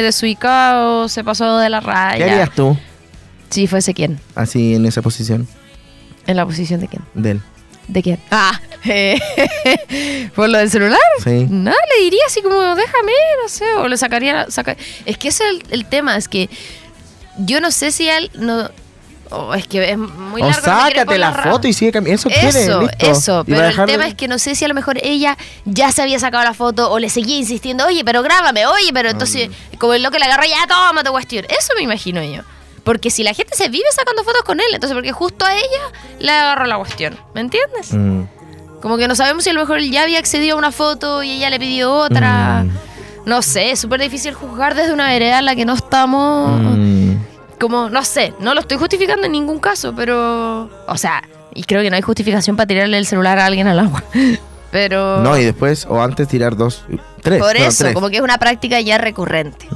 desubicado, 0.05 1.09
se 1.09 1.25
pasó 1.25 1.59
de 1.59 1.69
la 1.69 1.81
¿Qué 1.81 1.87
raya. 1.89 2.25
harías 2.27 2.51
tú 2.55 2.79
Si 3.49 3.67
fuese 3.67 3.93
quién. 3.93 4.21
así 4.37 4.77
en 4.77 4.87
esa 4.87 5.03
posición 5.03 5.49
¿En 6.27 6.37
la 6.37 6.45
posición 6.47 6.81
de 6.81 6.89
quién? 6.89 7.03
de 7.15 7.31
él? 7.33 7.41
¿De 7.89 8.03
quién? 8.03 8.21
Ah, 8.31 8.61
¿por 10.35 10.49
lo 10.49 10.59
del 10.59 10.71
celular? 10.71 10.99
Sí. 11.25 11.47
No, 11.51 11.71
le 11.73 12.05
diría 12.05 12.21
así 12.27 12.43
como, 12.43 12.61
déjame, 12.75 13.13
no 13.43 13.49
sé, 13.49 13.73
o 13.75 13.89
le 13.89 13.97
sacaría... 13.97 14.47
saca- 14.51 14.77
Es 15.07 15.19
que 15.19 15.29
ese 15.29 15.45
es 15.45 15.51
el, 15.51 15.63
el 15.71 15.87
tema, 15.87 16.17
es 16.17 16.29
que 16.29 16.49
yo 17.39 17.61
no 17.61 17.71
sé 17.71 17.91
si 17.91 18.09
él... 18.09 18.31
No, 18.35 18.71
oh, 19.31 19.55
es 19.55 19.67
que 19.67 19.91
es 19.91 19.99
muy 19.99 20.41
o 20.43 20.45
largo. 20.47 20.61
ir 20.61 20.65
sácate 20.65 21.19
la 21.19 21.33
foto 21.33 21.67
y 21.69 21.73
sigue 21.73 21.91
caminando. 21.93 22.15
Eso, 22.21 22.29
quiere, 22.29 22.49
Eso, 22.65 22.81
listo. 22.83 22.97
eso, 23.11 23.45
pero 23.47 23.65
el 23.67 23.87
tema 23.87 24.07
es 24.07 24.15
que 24.15 24.29
no 24.29 24.39
sé 24.39 24.55
si 24.55 24.65
a 24.65 24.69
lo 24.69 24.75
mejor 24.75 24.99
ella 25.03 25.37
ya 25.65 25.91
se 25.91 26.03
había 26.03 26.19
sacado 26.21 26.45
la 26.45 26.55
foto 26.55 26.91
o 26.93 26.99
le 26.99 27.09
seguía 27.11 27.39
insistiendo, 27.39 27.87
oye, 27.87 28.05
pero 28.05 28.23
grábame, 28.23 28.67
oye, 28.67 28.91
pero 28.93 29.11
entonces, 29.11 29.49
Mm. 29.49 29.77
como 29.79 29.95
el 29.95 30.03
loco 30.03 30.17
le 30.19 30.25
agarró, 30.27 30.45
ya 30.45 30.67
toma 30.69 31.03
tu 31.03 31.11
cuestión. 31.11 31.45
Eso 31.49 31.73
me 31.77 31.83
imagino 31.83 32.23
yo. 32.23 32.43
Porque 32.85 33.11
si 33.11 33.23
la 33.23 33.35
gente 33.35 33.55
se 33.57 33.69
vive 33.69 33.85
sacando 33.93 34.25
fotos 34.25 34.43
con 34.43 34.59
él, 34.61 34.67
entonces 34.73 34.95
porque 34.95 35.13
justo 35.13 35.45
a 35.45 35.55
ella 35.55 35.83
le 36.19 36.31
agarró 36.33 36.67
la 36.67 36.77
cuestión. 36.79 37.19
¿Me 37.35 37.41
entiendes? 37.43 37.93
Mm, 37.93 38.23
Como 38.81 38.97
que 38.97 39.07
no 39.09 39.15
sabemos 39.15 39.45
si 39.45 39.51
a 39.51 39.53
lo 39.53 39.61
mejor 39.61 39.79
él 39.79 39.91
ya 39.91 40.03
había 40.03 40.19
accedido 40.19 40.55
a 40.57 40.59
una 40.59 40.73
foto 40.73 41.23
y 41.23 41.31
ella 41.31 41.51
le 41.51 41.59
pidió 41.59 41.93
otra. 41.93 42.65
Mm. 42.65 42.71
No 43.29 43.43
sé, 43.43 43.71
es 43.73 43.79
súper 43.81 44.01
difícil 44.01 44.33
juzgar 44.33 44.75
desde 44.75 44.93
una 44.95 45.09
vereda 45.09 45.39
en 45.41 45.45
la 45.45 45.55
que 45.55 45.65
no 45.67 45.75
estamos. 45.75 46.59
mm. 46.61 47.13
Como, 47.61 47.91
no 47.91 48.03
sé, 48.05 48.33
no 48.41 48.55
lo 48.55 48.61
estoy 48.61 48.79
justificando 48.79 49.27
en 49.27 49.33
ningún 49.33 49.59
caso, 49.59 49.93
pero. 49.95 50.71
O 50.89 50.97
sea, 50.97 51.23
y 51.55 51.65
creo 51.65 51.83
que 51.83 51.91
no 51.91 51.97
hay 51.97 52.03
justificación 52.03 52.57
para 52.57 52.67
tirarle 52.67 52.97
el 52.97 53.05
celular 53.05 53.39
a 53.39 53.45
alguien 53.45 53.67
al 53.69 53.79
agua. 53.81 54.03
Pero. 54.71 55.19
No, 55.21 55.37
y 55.37 55.45
después, 55.45 55.85
o 55.91 56.01
antes 56.01 56.29
tirar 56.29 56.57
dos, 56.57 56.85
tres. 57.23 57.41
por 57.43 57.59
no, 57.59 57.67
eso, 57.67 57.83
tres. 57.85 57.93
como 57.95 58.09
que 58.09 58.17
es 58.19 58.23
una 58.23 58.39
práctica 58.39 58.81
ya 58.81 58.99
recurrente. 58.99 59.67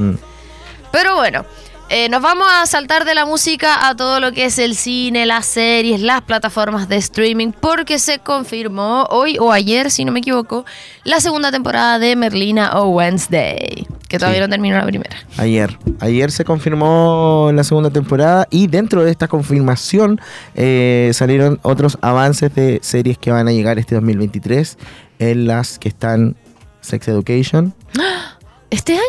Pero 0.92 1.16
bueno, 1.16 1.44
eh, 1.90 2.08
nos 2.08 2.22
vamos 2.22 2.46
a 2.50 2.66
saltar 2.66 3.04
de 3.04 3.14
la 3.14 3.26
música 3.26 3.86
a 3.88 3.94
todo 3.94 4.18
lo 4.18 4.32
que 4.32 4.46
es 4.46 4.58
el 4.58 4.74
cine, 4.74 5.26
las 5.26 5.46
series, 5.46 6.00
las 6.00 6.22
plataformas 6.22 6.88
de 6.88 6.96
streaming, 6.96 7.52
porque 7.52 7.98
se 7.98 8.18
confirmó 8.18 9.04
hoy 9.10 9.36
o 9.38 9.52
ayer, 9.52 9.90
si 9.90 10.04
no 10.04 10.10
me 10.12 10.20
equivoco, 10.20 10.64
la 11.04 11.20
segunda 11.20 11.52
temporada 11.52 11.98
de 11.98 12.16
Merlina 12.16 12.80
o 12.80 12.88
Wednesday, 12.88 13.86
que 14.08 14.18
todavía 14.18 14.40
Sí. 14.40 14.46
no 14.46 14.48
terminó 14.48 14.76
la 14.78 14.86
primera. 14.86 15.14
Ayer. 15.36 15.78
Ayer 16.00 16.32
se 16.32 16.44
confirmó 16.44 17.50
la 17.54 17.62
segunda 17.64 17.90
temporada 17.90 18.46
y 18.50 18.66
dentro 18.66 19.04
de 19.04 19.10
esta 19.10 19.28
confirmación 19.28 20.20
eh, 20.54 21.10
salieron 21.12 21.60
otros 21.62 21.98
avances 22.00 22.54
de 22.54 22.80
series 22.82 23.18
que 23.18 23.30
van 23.30 23.46
a 23.46 23.52
llegar 23.52 23.78
este 23.78 23.94
2023 23.94 24.78
en 25.18 25.46
las 25.46 25.78
que 25.78 25.88
están 25.88 26.34
Sex 26.80 27.08
Education, 27.08 27.74
¿Este 28.70 28.94
año? 28.94 29.02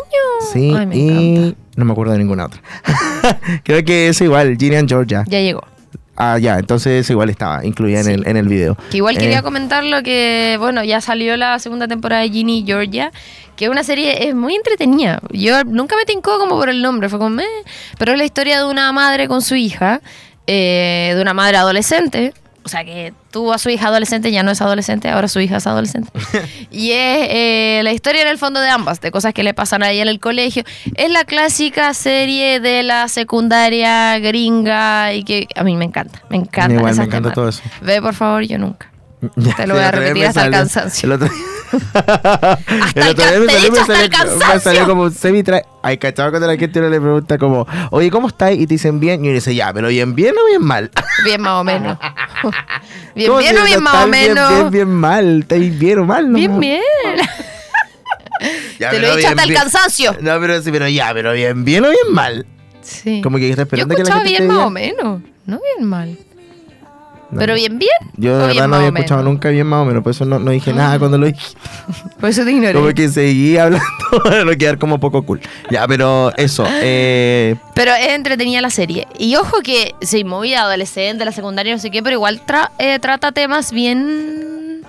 sí, 0.52 0.72
Ay, 0.76 0.86
me 0.86 0.96
y 0.96 1.36
encanta. 1.36 1.58
No 1.76 1.84
me 1.84 1.92
acuerdo 1.92 2.12
de 2.12 2.18
ninguna 2.18 2.46
otra. 2.46 2.60
Creo 3.64 3.84
que 3.84 4.08
es 4.08 4.20
igual, 4.20 4.56
Ginny 4.58 4.76
and 4.76 4.88
Georgia. 4.88 5.24
Ya 5.28 5.40
llegó. 5.40 5.62
Ah, 6.18 6.38
ya, 6.38 6.58
entonces 6.58 7.08
igual 7.10 7.28
estaba 7.28 7.62
incluida 7.64 8.02
Sí. 8.02 8.10
en, 8.10 8.20
el, 8.20 8.26
en 8.26 8.36
el 8.38 8.48
video. 8.48 8.76
Que 8.90 8.96
igual 8.96 9.16
Eh, 9.16 9.20
quería 9.20 9.42
comentar 9.42 9.84
lo 9.84 10.02
que, 10.02 10.56
bueno, 10.58 10.82
ya 10.82 11.02
salió 11.02 11.36
la 11.36 11.58
segunda 11.58 11.86
temporada 11.88 12.22
de 12.22 12.30
Ginny 12.30 12.60
y 12.60 12.64
Georgia, 12.66 13.12
que 13.54 13.66
es 13.66 13.70
una 13.70 13.84
serie 13.84 14.26
es 14.28 14.34
muy 14.34 14.54
entretenida. 14.54 15.20
Yo 15.30 15.62
nunca 15.64 15.94
me 15.94 16.06
tincó 16.06 16.38
como 16.38 16.56
por 16.56 16.70
el 16.70 16.80
nombre, 16.80 17.10
fue 17.10 17.18
como, 17.18 17.30
"Meh", 17.36 17.44
pero 17.98 18.12
es 18.12 18.18
la 18.18 18.24
historia 18.24 18.58
de 18.58 18.64
una 18.64 18.90
madre 18.92 19.28
con 19.28 19.42
su 19.42 19.56
hija, 19.56 20.00
eh, 20.46 21.12
de 21.14 21.20
una 21.20 21.34
madre 21.34 21.58
adolescente, 21.58 22.32
o 22.66 22.68
sea 22.68 22.84
que 22.84 23.14
tuvo 23.30 23.52
a 23.52 23.58
su 23.58 23.70
hija 23.70 23.86
adolescente, 23.86 24.32
ya 24.32 24.42
no 24.42 24.50
es 24.50 24.60
adolescente, 24.60 25.08
ahora 25.08 25.28
su 25.28 25.38
hija 25.38 25.58
es 25.58 25.68
adolescente. 25.68 26.10
y 26.72 26.90
es 26.90 27.28
eh, 27.30 27.80
la 27.84 27.92
historia 27.92 28.22
en 28.22 28.26
el 28.26 28.38
fondo 28.38 28.58
de 28.58 28.68
ambas, 28.68 29.00
de 29.00 29.12
cosas 29.12 29.32
que 29.32 29.44
le 29.44 29.54
pasan 29.54 29.84
a 29.84 29.90
ella 29.92 30.02
en 30.02 30.08
el 30.08 30.18
colegio. 30.18 30.64
Es 30.96 31.08
la 31.12 31.24
clásica 31.24 31.94
serie 31.94 32.58
de 32.58 32.82
la 32.82 33.06
secundaria 33.06 34.18
gringa 34.18 35.12
y 35.12 35.22
que 35.22 35.46
a 35.54 35.62
mí 35.62 35.76
me 35.76 35.84
encanta, 35.84 36.24
me 36.28 36.38
encanta. 36.38 36.74
Igual 36.74 36.96
me 36.96 37.04
encanta 37.04 37.32
todo 37.32 37.50
eso. 37.50 37.62
Ve 37.82 38.02
por 38.02 38.14
favor, 38.14 38.42
yo 38.42 38.58
nunca. 38.58 38.90
Te 39.56 39.66
lo 39.66 39.74
voy 39.74 39.82
a 39.82 39.88
el 39.90 39.90
día 39.90 39.90
repetir 39.90 40.22
me 40.22 40.26
hasta 40.26 40.44
el 40.46 40.52
salió- 40.52 40.58
cansancio. 40.58 41.06
El 41.06 41.12
otro, 41.12 41.28
El 42.94 43.08
otro 43.08 43.24
día 43.24 43.34
el- 43.34 43.46
te 43.46 43.56
he 43.58 43.60
dicho 43.62 43.80
hasta 43.80 44.02
el 44.04 44.10
me 44.54 44.60
salió 44.60 44.86
como 44.86 45.10
semi 45.10 45.42
Ay, 45.82 45.98
cachado 45.98 46.30
cuando 46.30 46.46
la 46.46 46.56
gente 46.56 46.80
le 46.80 47.00
pregunta 47.00 47.38
como, 47.38 47.66
oye, 47.90 48.10
¿cómo 48.10 48.28
estás? 48.28 48.52
Y 48.52 48.66
te 48.66 48.74
dicen 48.74 49.00
bien. 49.00 49.24
Y 49.24 49.28
uno 49.28 49.34
dice, 49.34 49.54
ya, 49.54 49.72
pero 49.72 49.88
bien 49.88 50.14
bien 50.14 50.34
o 50.36 50.46
bien 50.46 50.62
mal. 50.62 50.90
Bien 51.24 51.40
más 51.40 51.60
o 51.60 51.64
menos. 51.64 51.98
Bien 53.14 53.28
¿Cómo 53.28 53.38
bien 53.40 53.54
que 53.56 53.62
o 53.62 53.64
bien 53.64 53.82
más 53.82 53.94
o 53.94 53.96
estás 54.04 54.10
bien, 54.10 54.34
menos. 54.34 54.50
Bien, 54.50 54.70
bien, 54.70 54.88
mal. 54.90 55.40
¿Estáis 55.40 55.78
bien 55.78 55.98
o 56.00 56.04
mal? 56.04 56.30
No, 56.30 56.36
Bien, 56.38 56.60
bien. 56.60 56.82
Ya, 58.78 58.90
Te 58.90 58.98
lo 58.98 59.06
he 59.06 59.10
dicho 59.10 59.16
bien, 59.16 59.28
hasta 59.30 59.42
el 59.44 59.48
bien. 59.48 59.60
cansancio. 59.62 60.16
No, 60.20 60.38
pero 60.38 60.60
sí, 60.62 60.70
pero 60.70 60.86
ya, 60.88 61.10
pero 61.14 61.32
bien 61.32 61.64
bien 61.64 61.84
o 61.86 61.88
bien 61.88 62.12
mal. 62.12 62.44
Sí. 62.82 63.22
Como 63.22 63.38
que 63.38 63.48
está 63.48 63.62
Yo 63.62 63.64
esperando 63.64 63.96
que 63.96 64.04
la 64.04 64.12
gente 64.16 64.28
bien 64.28 64.42
te 64.48 64.48
más 64.54 64.66
o 64.66 64.70
menos. 64.70 65.22
No 65.46 65.60
bien 65.76 65.88
mal. 65.88 66.18
No. 67.30 67.40
Pero 67.40 67.54
bien 67.54 67.76
bien. 67.78 67.90
Yo 68.16 68.38
de 68.38 68.46
verdad 68.46 68.68
no 68.68 68.76
había 68.76 68.88
escuchado 68.88 69.22
nunca 69.24 69.48
bien 69.48 69.66
más 69.66 69.82
o 69.82 69.84
menos, 69.84 70.02
por 70.04 70.12
eso 70.12 70.24
no, 70.24 70.38
no 70.38 70.52
dije 70.52 70.72
nada 70.72 70.96
cuando 70.98 71.18
lo 71.18 71.26
dije. 71.26 71.40
Por 72.20 72.30
eso 72.30 72.44
te 72.44 72.52
ignoré. 72.52 72.72
Como 72.74 72.88
que 72.94 73.08
seguí 73.08 73.56
hablando 73.58 73.84
para 74.24 74.44
no 74.44 74.52
quedar 74.52 74.78
como 74.78 74.98
poco 75.00 75.22
cool. 75.24 75.40
Ya, 75.70 75.86
pero 75.88 76.32
eso. 76.36 76.64
Eh, 76.82 77.56
Pero 77.74 77.92
es 77.94 78.08
entretenida 78.10 78.60
la 78.60 78.70
serie. 78.70 79.06
Y 79.18 79.34
ojo 79.36 79.58
que, 79.62 79.94
sí, 80.00 80.22
movida 80.24 80.62
adolescente, 80.62 81.24
la 81.24 81.32
secundaria, 81.32 81.74
no 81.74 81.80
sé 81.80 81.90
qué, 81.90 82.02
pero 82.02 82.14
igual 82.14 82.40
tra- 82.46 82.70
eh, 82.78 82.98
trata 83.00 83.32
temas 83.32 83.72
bien 83.72 84.82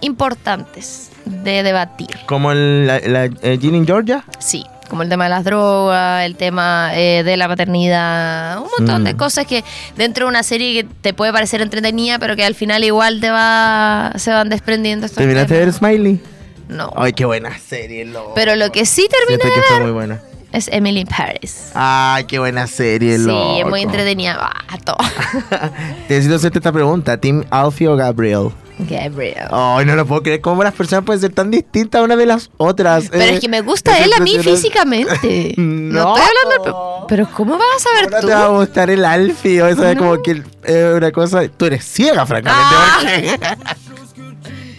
importantes 0.00 1.10
de 1.24 1.62
debatir. 1.62 2.08
como 2.26 2.52
el, 2.52 2.86
la, 2.86 3.00
la 3.00 3.24
eh, 3.24 3.58
Ginny 3.60 3.78
in 3.78 3.86
Georgia. 3.86 4.24
Sí, 4.38 4.64
como 4.88 5.02
el 5.02 5.08
tema 5.08 5.24
de 5.24 5.30
las 5.30 5.44
drogas, 5.44 6.24
el 6.24 6.36
tema 6.36 6.90
eh, 6.94 7.22
de 7.24 7.36
la 7.36 7.48
paternidad, 7.48 8.58
un 8.60 8.68
montón 8.78 9.04
de 9.04 9.14
Mm. 9.14 9.16
cosas 9.16 9.46
que 9.46 9.64
dentro 9.96 10.26
de 10.26 10.30
una 10.30 10.42
serie 10.42 10.82
que 10.82 10.88
te 11.00 11.12
puede 11.14 11.32
parecer 11.32 11.60
entretenida, 11.62 12.18
pero 12.18 12.36
que 12.36 12.44
al 12.44 12.54
final 12.54 12.84
igual 12.84 13.20
te 13.20 13.30
va 13.30 14.12
se 14.16 14.30
van 14.30 14.48
desprendiendo 14.48 15.06
estos 15.06 15.18
¿Terminaste 15.18 15.54
de 15.54 15.60
ver. 15.60 15.72
Smiley? 15.72 16.20
No. 16.68 16.92
Ay, 16.96 17.12
qué 17.12 17.24
buena 17.24 17.56
serie, 17.58 18.04
loco. 18.04 18.32
Pero 18.34 18.56
lo 18.56 18.72
que 18.72 18.86
sí 18.86 19.06
termina 19.08 19.42
Siento 19.42 19.54
que 19.54 19.74
fue 19.74 19.80
muy 19.84 19.92
buena. 19.92 20.20
es 20.52 20.68
Emily 20.72 21.00
in 21.00 21.06
Paris. 21.06 21.70
Ay, 21.74 22.24
qué 22.24 22.38
buena 22.40 22.66
serie, 22.66 23.18
Sí, 23.18 23.24
loco. 23.24 23.58
es 23.60 23.66
muy 23.66 23.82
entretenida. 23.82 24.36
Ah, 24.40 24.78
todo. 24.84 24.96
Necesito 26.08 26.36
hacerte 26.36 26.58
esta 26.58 26.72
pregunta. 26.72 27.16
¿Team 27.18 27.44
Alfie 27.50 27.88
o 27.88 27.96
Gabriel? 27.96 28.48
Gabriel. 28.78 29.46
Ay, 29.50 29.86
no 29.86 29.96
lo 29.96 30.04
puedo 30.06 30.22
creer. 30.22 30.40
¿Cómo 30.42 30.62
las 30.62 30.74
personas 30.74 31.04
pueden 31.04 31.20
ser 31.20 31.32
tan 31.32 31.50
distintas 31.50 32.02
una 32.02 32.14
de 32.16 32.26
las 32.26 32.50
otras? 32.58 33.06
Pero 33.10 33.24
Eh, 33.24 33.34
es 33.34 33.40
que 33.40 33.48
me 33.48 33.62
gusta 33.62 33.98
él 33.98 34.10
a 34.14 34.20
mí 34.20 34.38
físicamente. 34.38 35.54
No, 35.56 36.02
No. 36.04 36.16
estoy 36.16 36.30
hablando. 36.44 37.06
Pero 37.08 37.28
¿cómo 37.34 37.56
vas 37.56 37.62
a 37.62 37.68
¿Cómo 37.68 37.78
saber 37.80 38.10
no 38.12 38.20
tú? 38.20 38.26
te 38.26 38.34
va 38.34 38.44
a 38.44 38.48
gustar 38.48 38.90
el 38.90 39.04
Alfie? 39.04 39.62
O 39.62 39.74
sea, 39.76 39.94
No. 39.94 40.00
como 40.00 40.22
que 40.22 40.42
es 40.64 40.94
una 40.94 41.10
cosa... 41.12 41.48
Tú 41.48 41.64
eres 41.64 41.84
ciega, 41.84 42.26
francamente. 42.26 43.38
Ah. 43.42 43.56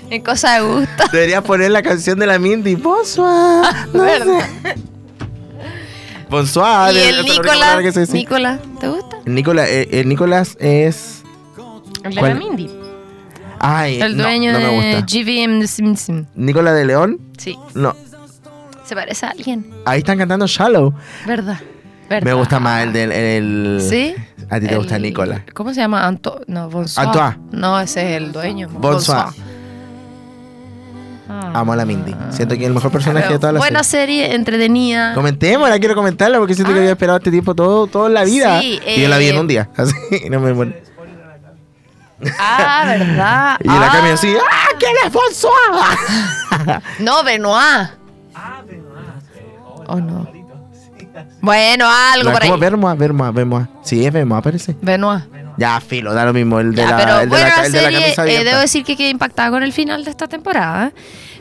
Es 0.09 0.23
cosa 0.23 0.53
de 0.53 0.61
gusto. 0.61 1.03
Deberías 1.11 1.43
poner 1.43 1.69
la 1.71 1.81
canción 1.81 2.17
de 2.17 2.27
la 2.27 2.39
Mindy. 2.39 2.75
Bonsoir. 2.75 3.65
No 3.93 4.03
Verdad. 4.03 4.39
sé. 4.63 4.75
Bonsoir. 6.29 6.93
y 6.95 6.99
el 6.99 7.19
única 7.19 7.33
Nicolás. 7.41 8.13
Nicolás, 8.13 8.59
¿te 8.79 8.87
gusta? 8.87 9.17
El 9.25 9.35
Nicolás, 9.35 9.67
eh, 9.69 9.87
el 9.91 10.07
Nicolás 10.07 10.55
es... 10.61 11.23
El 12.03 12.15
de 12.15 12.21
la 12.21 12.33
Mindy. 12.35 12.69
Ay, 13.59 13.99
El 14.01 14.17
no, 14.17 14.23
dueño 14.23 14.51
no 14.53 14.59
me 14.59 14.65
de. 14.65 15.01
GVM 15.01 15.59
The 15.61 15.67
Simpsons. 15.67 16.27
Nicolás 16.35 16.75
de 16.75 16.85
León. 16.85 17.19
Sí. 17.37 17.57
No. 17.73 17.95
Se 18.85 18.95
parece 18.95 19.25
a 19.25 19.29
alguien. 19.29 19.69
Ahí 19.85 19.99
están 19.99 20.17
cantando 20.17 20.47
Shallow. 20.47 20.93
¿Verdad? 21.25 21.59
¿Verdad? 22.09 22.25
Me 22.25 22.33
gusta 22.33 22.59
más 22.59 22.83
el 22.83 22.93
del... 22.93 23.11
el- 23.11 23.79
¿Sí? 23.81 24.15
A 24.49 24.59
ti 24.61 24.67
te 24.67 24.73
El- 24.73 24.77
gusta 24.79 24.97
Nicolás. 24.97 25.41
¿Cómo 25.53 25.73
se 25.73 25.81
llama? 25.81 26.07
Anto 26.07 26.39
no, 26.47 26.69
Bonsoir. 26.69 27.07
Antoine. 27.07 27.37
No, 27.51 27.79
ese 27.81 28.11
es 28.15 28.21
el 28.21 28.31
dueño. 28.31 28.69
Bonsoir. 28.69 29.25
Ah. 31.29 31.51
Amo 31.55 31.73
a 31.73 31.75
la 31.75 31.85
Mindy. 31.85 32.15
Siento 32.29 32.55
que 32.55 32.61
es 32.61 32.67
el 32.67 32.73
mejor 32.73 32.89
personaje 32.91 33.25
Pero 33.25 33.33
de 33.33 33.39
toda 33.39 33.51
la 33.51 33.59
Buena 33.59 33.83
serie. 33.83 34.21
serie, 34.23 34.35
entretenida. 34.35 35.13
Comentémosla, 35.13 35.77
quiero 35.79 35.95
comentarla 35.95 36.37
porque 36.39 36.53
siento 36.53 36.71
que 36.71 36.79
Ah. 36.79 36.81
había 36.83 36.91
esperado 36.93 37.17
este 37.17 37.31
tiempo 37.31 37.53
todo, 37.53 37.87
toda 37.87 38.07
la 38.07 38.23
vida. 38.23 38.61
Sí, 38.61 38.79
y 38.87 39.01
yo 39.01 39.09
la 39.09 39.17
vi 39.17 39.27
en 39.27 39.35
eh, 39.35 39.39
un 39.41 39.47
día. 39.47 39.69
Así, 39.75 39.93
no 40.29 40.39
me 40.39 40.53
muero. 40.53 40.73
Ah, 42.39 42.83
¿verdad? 42.87 43.57
Y 43.63 43.67
la 43.67 43.91
Ah. 43.91 44.13
así, 44.13 44.35
¡ah, 44.35 44.67
quién 44.79 44.91
es 45.05 45.11
Bonsoir! 45.13 46.81
No, 46.99 47.23
Benoit. 47.23 47.89
¿O 49.87 49.95
no? 49.99 50.27
Bueno, 51.41 51.87
algo 51.89 52.29
No, 52.29 52.33
por 52.33 52.43
ahí. 52.43 52.49
Sí, 53.83 54.05
es 54.05 54.11
Vermoa, 54.13 54.41
parece. 54.41 54.75
Benoit. 54.81 55.23
Ya, 55.57 55.79
filo, 55.81 56.13
da 56.13 56.25
lo 56.25 56.33
mismo. 56.33 56.59
El 56.59 56.75
de, 56.75 56.83
Ya, 56.83 56.91
la, 56.91 56.97
pero 56.97 57.13
el 57.21 57.21
de, 57.21 57.27
bueno, 57.27 57.47
la, 57.47 57.55
la 57.57 57.65
el 57.65 57.71
de 57.71 57.81
la 57.81 57.83
serie, 57.83 57.99
camisa 58.01 58.21
eh, 58.21 58.23
abierta. 58.25 58.49
debo 58.49 58.61
decir 58.61 58.83
que 58.85 58.95
quedé 58.95 59.09
impactada 59.09 59.49
con 59.49 59.63
el 59.63 59.73
final 59.73 60.03
de 60.03 60.11
esta 60.11 60.27
temporada. 60.27 60.91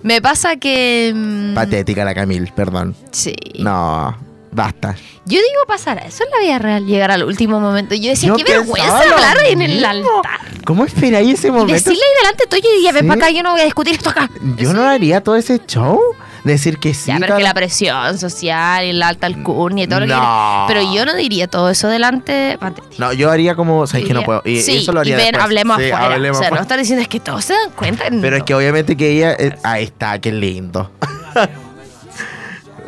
Me 0.02 0.23
pasa 0.23 0.56
que... 0.56 1.12
mm, 1.14 1.54
Patética 1.54 2.04
la 2.04 2.14
Camille, 2.14 2.50
perdón. 2.54 2.95
Sí. 3.11 3.35
No, 3.59 4.16
basta. 4.56 4.96
Yo 5.26 5.38
digo, 5.38 5.66
pasará 5.68 6.02
eso 6.02 6.25
en 6.25 6.30
la 6.30 6.38
vida 6.40 6.58
real, 6.58 6.86
llegar 6.86 7.10
al 7.10 7.22
último 7.25 7.60
momento. 7.60 7.94
Yo 7.94 8.10
decía, 8.10 8.28
Yo 8.30 8.36
qué 8.36 8.44
vergüenza 8.44 8.98
hablar 8.98 9.36
en 9.46 9.62
el 9.62 9.84
altar. 9.84 10.40
¿Cómo 10.64 10.84
esperáis 10.84 11.34
ese 11.38 11.48
Y 11.48 11.50
momento? 11.50 11.72
decirle 11.75 11.98
ahí 12.02 12.22
delante 12.22 12.46
tuyo 12.48 12.68
y 12.80 12.82
ya 12.82 12.92
ven 12.92 13.02
Sí. 13.04 13.08
para 13.08 13.26
acá, 13.26 13.30
yo 13.30 13.42
no 13.42 13.52
voy 13.52 13.60
a 13.60 13.64
discutir 13.64 13.94
esto 13.94 14.10
acá. 14.10 14.28
Yo 14.56 14.72
no 14.72 14.88
haría 14.88 15.22
todo 15.22 15.36
ese 15.36 15.60
show. 15.66 16.00
Decir 16.44 16.78
que 16.78 16.94
sí. 16.94 17.06
Ya, 17.08 17.18
pero 17.18 17.36
que 17.36 17.42
la 17.42 17.54
presión 17.54 18.18
social 18.18 18.84
y 18.84 18.92
la 18.92 19.08
alta 19.08 19.26
alcurnia 19.26 19.84
y 19.84 19.86
todo 19.88 19.98
lo 20.00 20.06
que 20.06 20.12
No. 20.12 20.18
quieras. 20.20 20.64
Pero 20.68 20.94
yo 20.94 21.04
no 21.04 21.16
diría 21.16 21.48
todo 21.48 21.70
eso 21.70 21.88
delante. 21.88 22.56
No, 22.98 23.12
yo 23.12 23.32
haría 23.32 23.56
como, 23.56 23.84
sabéis 23.88 24.06
que 24.08 24.14
no 24.14 24.22
puedo. 24.22 24.42
Y 24.44 24.60
sí, 24.60 24.76
eso 24.78 24.92
lo 24.92 25.00
haría 25.00 25.14
y 25.14 25.16
ven, 25.16 25.25
después. 25.26 25.44
hablemos 25.44 25.76
Sí, 25.78 25.90
afuera. 25.90 26.14
hablemos 26.14 26.36
o 26.36 26.40
sea, 26.40 26.50
no 26.50 26.54
afuera. 26.54 26.62
estar 26.62 26.78
diciendo 26.78 27.02
es 27.02 27.08
que 27.08 27.18
todos 27.18 27.44
se 27.44 27.52
dan 27.52 27.70
cuenta. 27.72 28.04
Pero 28.08 28.30
no. 28.30 28.36
es 28.36 28.42
que 28.44 28.54
obviamente 28.54 28.96
que 28.96 29.10
ella. 29.10 29.32
eh, 29.36 29.56
ahí 29.64 29.84
está, 29.84 30.20
qué 30.20 30.30
lindo. 30.30 30.88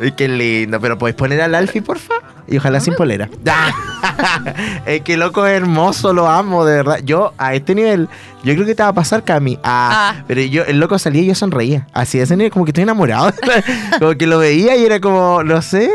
Ay, 0.01 0.11
qué 0.13 0.27
lindo. 0.27 0.79
Pero 0.79 0.97
podéis 0.97 1.15
poner 1.15 1.41
al 1.41 1.55
Alfie, 1.55 1.81
porfa. 1.81 2.13
Y 2.47 2.57
ojalá 2.57 2.79
sin 2.79 2.95
polera. 2.95 3.29
es 4.85 5.01
que 5.01 5.17
loco 5.17 5.45
es 5.45 5.55
hermoso, 5.55 6.13
lo 6.13 6.27
amo, 6.27 6.65
de 6.65 6.77
verdad. 6.77 6.99
Yo, 7.03 7.33
a 7.37 7.53
este 7.53 7.75
nivel, 7.75 8.09
yo 8.43 8.53
creo 8.55 8.65
que 8.65 8.75
te 8.75 8.81
va 8.83 8.89
a 8.89 8.93
pasar, 8.93 9.23
Cami. 9.23 9.59
Ah, 9.63 9.87
Ah. 9.91 10.23
Pero 10.27 10.41
yo, 10.41 10.63
el 10.63 10.79
loco 10.79 10.97
salía 10.97 11.21
y 11.21 11.25
yo 11.27 11.35
sonreía. 11.35 11.87
Así 11.93 12.17
de 12.17 12.23
ese 12.23 12.35
nivel, 12.37 12.51
como 12.51 12.65
que 12.65 12.71
estoy 12.71 12.83
enamorado. 12.83 13.31
como 13.99 14.11
que 14.15 14.25
lo 14.25 14.39
veía 14.39 14.75
y 14.75 14.85
era 14.85 14.99
como, 14.99 15.43
no 15.43 15.61
sé. 15.61 15.91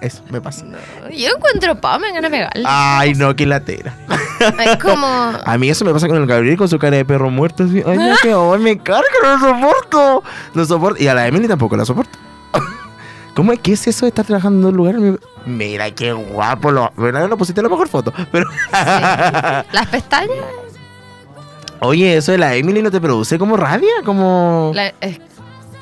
Eso 0.00 0.22
me 0.30 0.40
pasa. 0.40 0.64
Yo 1.10 1.30
encuentro 1.34 1.74
pa, 1.80 1.98
me 1.98 2.12
van 2.12 2.24
a 2.24 2.30
pegarle. 2.30 2.62
Ay, 2.66 3.14
no, 3.14 3.34
qué 3.34 3.46
latera. 3.46 3.94
Es 4.64 4.76
como. 4.76 5.06
A 5.44 5.58
mí 5.58 5.68
eso 5.70 5.84
me 5.84 5.92
pasa 5.92 6.06
con 6.06 6.18
el 6.18 6.26
Gabriel 6.26 6.56
con 6.58 6.68
su 6.68 6.78
cara 6.78 6.96
de 6.98 7.04
perro 7.04 7.30
muerto. 7.30 7.64
Así, 7.64 7.82
ay, 7.84 7.96
no, 7.98 8.14
que 8.22 8.32
ay, 8.32 8.62
me 8.62 8.78
carga, 8.78 9.08
no 9.22 9.36
lo 9.36 9.38
soporto. 9.38 10.22
No 10.54 10.64
soporto. 10.66 11.02
Y 11.02 11.08
a 11.08 11.14
la 11.14 11.26
Emily 11.26 11.48
tampoco 11.48 11.76
la 11.76 11.84
soporto. 11.86 12.18
¿Cómo 13.36 13.52
es 13.52 13.60
que 13.60 13.74
es 13.74 13.86
eso 13.86 14.06
de 14.06 14.08
estar 14.08 14.24
trabajando 14.24 14.68
en 14.70 14.74
un 14.74 14.76
lugar? 14.76 15.20
Mira, 15.44 15.90
qué 15.92 16.12
guapo. 16.12 16.72
Lo, 16.72 16.90
bueno, 16.96 17.28
no 17.28 17.36
pusiste 17.36 17.62
la 17.62 17.68
mejor 17.68 17.86
foto. 17.88 18.12
Pero. 18.32 18.48
Las 18.72 19.86
pestañas. 19.90 20.30
Oye, 21.80 22.16
eso 22.16 22.32
de 22.32 22.38
la 22.38 22.54
Emily 22.54 22.80
no 22.82 22.90
te 22.90 22.98
produce 23.00 23.38
como 23.38 23.56
rabia, 23.58 23.90
como. 24.04 24.72
la- 24.74 24.94
es- 25.00 25.20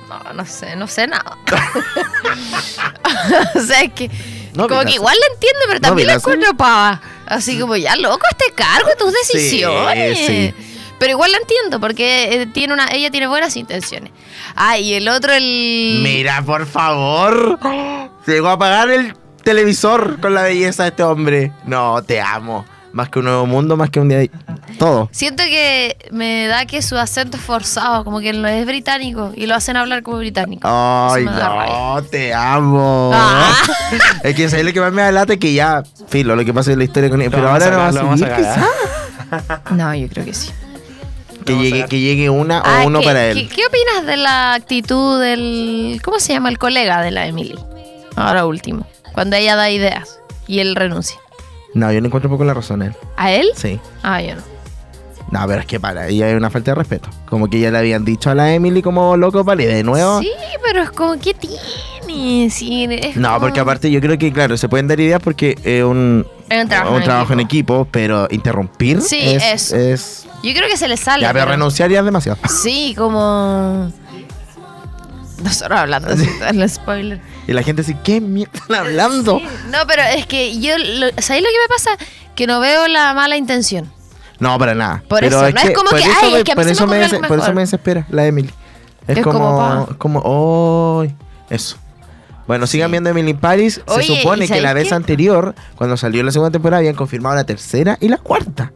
no, 0.09 0.33
no 0.35 0.45
sé, 0.45 0.75
no 0.77 0.87
sé 0.89 1.07
nada. 1.07 1.39
o 3.55 3.61
sea, 3.61 3.83
es 3.83 3.93
que. 3.93 4.11
No, 4.55 4.69
como 4.69 4.83
que 4.83 4.93
igual 4.95 5.17
la 5.19 5.35
entiendo, 5.35 5.59
pero 5.67 5.75
no, 5.75 5.81
también 5.89 6.09
la 6.09 6.15
encuentro 6.15 6.55
pava. 6.57 7.01
Así 7.27 7.59
como 7.59 7.77
ya 7.77 7.97
loco 7.97 8.21
este 8.31 8.53
cargo, 8.55 8.89
tus 8.99 9.13
decisiones. 9.13 10.19
sí. 10.19 10.55
Pero 10.99 11.13
igual 11.13 11.33
la 11.33 11.39
entiendo, 11.39 11.81
porque 11.81 12.43
eh, 12.43 12.47
tiene 12.47 12.73
una, 12.75 12.87
ella 12.93 13.11
tiene 13.11 13.27
buenas 13.27 13.57
intenciones. 13.57 14.11
Ah, 14.57 14.79
y 14.79 14.95
el 14.95 15.09
otro, 15.09 15.33
el. 15.33 16.01
Mira, 16.03 16.43
por 16.43 16.67
favor. 16.67 17.59
Se 18.25 18.33
llegó 18.33 18.49
a 18.49 18.53
apagar 18.53 18.91
el 18.91 19.15
televisor 19.43 20.21
con 20.21 20.35
la 20.35 20.43
belleza 20.43 20.85
de 20.85 20.91
este 20.91 21.03
hombre. 21.03 21.53
No, 21.67 22.03
te 22.03 22.21
amo. 22.21 22.65
Más 22.93 23.09
que 23.09 23.19
un 23.19 23.25
nuevo 23.25 23.45
mundo, 23.45 23.77
más 23.77 23.91
que 23.91 23.99
un 23.99 24.09
día. 24.09 24.19
de- 24.19 24.31
Todo. 24.79 25.09
Siento 25.13 25.43
que 25.43 25.97
me 26.13 26.47
da 26.47 26.65
que 26.65 26.81
su 26.81 26.97
acento 26.97 27.37
es 27.37 27.43
forzado, 27.43 28.05
como 28.05 28.21
que 28.21 28.33
no 28.33 28.47
es 28.47 28.65
británico 28.67 29.33
y 29.35 29.47
lo 29.47 29.57
hacen 29.57 29.77
hablar 29.77 30.05
como 30.05 30.19
británico. 30.19 30.67
Ay, 30.69 31.25
no, 31.25 32.03
te 32.05 32.33
amo. 32.33 33.11
Ah. 33.13 33.53
Es 34.23 34.37
que 34.37 34.45
es 34.45 34.65
lo 34.65 34.73
que 34.73 34.81
más 34.81 34.93
me 34.93 35.03
da 35.03 35.11
lata 35.11 35.37
que 35.37 35.53
ya, 35.53 35.83
filo, 36.09 36.37
lo 36.37 36.45
que 36.45 36.55
pasa 36.55 36.71
en 36.71 36.79
la 36.79 36.85
historia 36.85 37.11
con 37.11 37.21
él. 37.21 37.31
Pero 37.33 37.49
ahora 37.51 37.69
no 37.71 37.79
va 37.79 37.89
a 37.89 37.93
vamos 37.93 38.23
a. 38.23 38.69
No, 39.73 39.93
yo 39.95 40.09
creo 40.09 40.25
que 40.25 40.35
sí. 40.35 40.51
Que 41.45 41.57
llegue, 41.57 41.87
que 41.87 42.01
llegue 42.01 42.31
una 42.31 42.61
o 42.61 42.63
Ah, 42.65 42.83
uno 42.87 43.01
¿qué, 43.01 43.07
para 43.07 43.27
él. 43.27 43.49
¿qué, 43.49 43.57
qué 43.57 43.63
opinas 43.67 44.07
de 44.07 44.17
la 44.17 44.55
actitud 44.55 45.21
del. 45.21 46.01
¿Cómo 46.05 46.19
se 46.21 46.33
llama 46.33 46.49
el 46.49 46.59
colega 46.59 47.03
de 47.03 47.11
la 47.11 47.27
Emily? 47.27 47.55
Ahora 48.17 48.47
último. 48.47 48.87
Cuando 49.13 49.37
ella 49.37 49.57
da 49.57 49.71
ideas 49.71 50.19
y 50.47 50.61
él 50.61 50.75
renuncia. 50.77 51.19
No, 51.75 51.91
yo 51.93 52.01
no 52.01 52.07
encuentro 52.07 52.29
un 52.31 52.35
poco 52.37 52.45
la 52.45 52.55
razón 52.55 52.83
a 52.83 52.87
él. 52.87 52.97
¿A 53.17 53.33
él? 53.33 53.49
Sí. 53.57 53.81
Ah, 54.03 54.23
yo 54.23 54.37
no. 54.37 54.43
No, 55.31 55.47
pero 55.49 55.61
es 55.61 55.67
que 55.67 55.81
para 55.81 56.07
ella 56.09 56.29
es 56.31 56.37
una 56.37 56.51
falta 56.51 56.71
de 56.71 56.75
respeto. 56.77 57.09
Como 57.27 57.49
que 57.51 57.59
ya 57.59 57.71
le 57.73 57.79
habían 57.79 58.05
dicho 58.05 58.31
a 58.31 58.35
la 58.37 58.53
Emily 58.55 58.83
como 58.83 59.17
loco, 59.17 59.43
vale, 59.43 59.67
de 59.67 59.83
nuevo. 59.83 60.21
Sí, 60.21 60.31
pero 60.65 60.83
es 60.83 60.91
como, 60.91 61.19
¿qué 61.19 61.35
tiene? 61.35 62.49
Sí, 62.51 62.87
es 62.91 63.17
No, 63.17 63.29
como- 63.29 63.41
porque 63.41 63.59
aparte 63.59 63.91
yo 63.91 64.01
creo 64.01 64.17
que, 64.19 64.33
claro, 64.33 64.57
se 64.57 64.69
pueden 64.69 64.87
dar 64.87 65.01
ideas 65.01 65.21
porque 65.21 65.59
es 65.65 65.83
un, 65.83 66.25
Es 66.49 66.63
un 66.63 66.69
trabajo 66.69 66.91
un 66.93 66.99
en 66.99 67.05
trabajo 67.05 67.33
en 67.33 67.41
equipo. 67.41 67.75
equipo, 67.81 67.89
pero 67.91 68.29
interrumpir 68.31 69.01
Sí, 69.01 69.19
es, 69.21 69.43
eso. 69.43 69.77
es 69.77 70.27
Yo 70.45 70.53
creo 70.55 70.69
que 70.69 70.77
se 70.77 70.89
le 70.89 70.97
sale. 70.97 71.23
Ya, 71.23 71.29
pero 71.33 71.45
pero- 71.47 71.53
renunciar 71.53 71.91
ya 71.91 72.01
es 72.01 72.05
demasiado. 72.05 72.39
Sí, 72.49 72.95
como. 72.97 73.93
Nosotros 75.43 75.79
hablando 75.79 76.09
así, 76.09 76.29
el 76.49 76.69
spoiler. 76.71 77.21
Y 77.47 77.53
la 77.53 77.63
gente 77.63 77.83
dice, 77.83 77.97
¿qué 78.03 78.21
mierda 78.21 78.53
están 78.55 78.77
hablando? 78.79 79.39
Sí, 79.39 79.47
No, 79.71 79.79
pero 79.87 80.03
es 80.03 80.27
que 80.27 80.59
yo. 80.61 80.77
Lo, 80.79 81.07
¿Sabéis 81.21 81.45
lo 81.45 81.51
que 81.51 81.59
me 81.63 81.69
pasa? 81.69 81.91
Que 82.35 82.47
no 82.47 82.61
veo 82.61 82.89
la 82.89 83.13
mala 83.15 83.37
intención. 83.37 83.91
No, 84.41 84.59
para 84.59 84.75
nada. 84.75 85.03
Por 85.09 85.21
Pero 85.21 85.37
eso, 85.47 85.51
no 85.55 85.61
es 85.61 85.71
como 85.77 85.91
que, 85.91 85.99
eso 85.99 86.11
ay, 86.23 86.35
es 86.37 86.45
que 86.45 86.53
a 86.53 86.55
mí 86.55 86.57
por 86.57 86.65
se 86.65 86.73
eso 86.73 86.87
me, 86.87 87.29
por 87.29 87.39
eso 87.39 87.53
me 87.53 87.61
desespera 87.61 88.07
la 88.11 88.27
Emily. 88.27 88.51
Es, 89.07 89.19
Es 89.19 89.25
como, 89.25 89.39
como, 89.39 89.99
como, 89.99 90.23
oh, 90.25 91.05
eso. 91.51 91.77
Bueno, 92.47 92.67
sigan 92.67 92.91
viendo 92.91 93.11
Emily 93.11 93.31
in 93.31 93.39
Paris. 93.39 93.81
Oye, 93.87 94.07
Se 94.07 94.17
supone 94.17 94.47
¿y 94.47 94.49
que 94.49 94.61
la 94.61 94.73
vez 94.75 94.89
qué? 94.89 94.95
anterior, 94.95 95.55
cuando 95.77 95.97
salió 95.97 96.23
la 96.23 96.33
segunda 96.33 96.51
temporada, 96.51 96.79
habían 96.79 96.95
confirmado 96.97 97.37
la 97.37 97.45
tercera 97.45 97.97
y 98.01 98.09
la 98.09 98.19
cuarta. 98.19 98.73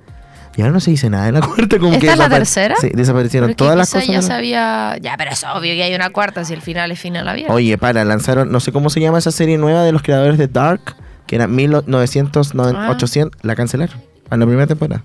Y 0.59 0.63
ahora 0.63 0.73
no 0.73 0.81
se 0.81 0.91
dice 0.91 1.09
nada 1.09 1.27
de 1.27 1.33
la 1.33 1.41
cuarta. 1.47 1.79
Como 1.79 1.93
¿Esta 1.93 2.01
que 2.01 2.13
es 2.13 2.19
la 2.19 2.29
tercera? 2.29 2.75
Sí, 2.81 2.91
desaparecieron 2.93 3.51
Porque 3.51 3.57
todas 3.59 3.77
las 3.77 3.93
cosas. 3.93 4.09
ya 4.09 4.23
sabía. 4.23 4.99
Ya, 5.01 5.15
pero 5.17 5.31
es 5.31 5.45
obvio 5.45 5.73
que 5.75 5.85
hay 5.85 5.95
una 5.95 6.11
cuarta 6.11 6.45
si 6.45 6.53
el 6.53 6.63
final 6.63 6.91
es 6.91 6.99
final 6.99 7.29
abierto. 7.29 7.55
Oye, 7.55 7.79
para, 7.79 8.05
lanzaron, 8.05 8.51
no 8.51 8.59
sé 8.59 8.73
cómo 8.73 8.91
se 8.91 9.01
llama 9.01 9.19
esa 9.19 9.31
serie 9.31 9.57
nueva 9.57 9.85
de 9.85 9.93
los 9.93 10.03
creadores 10.03 10.37
de 10.37 10.49
Dark, 10.49 10.97
que 11.29 11.37
era 11.37 11.47
1900, 11.47 12.53
Ah. 12.59 12.89
800, 12.91 13.41
la 13.45 13.55
cancelaron 13.55 14.01
a 14.31 14.37
la 14.37 14.45
primera 14.47 14.67
temporada. 14.67 15.05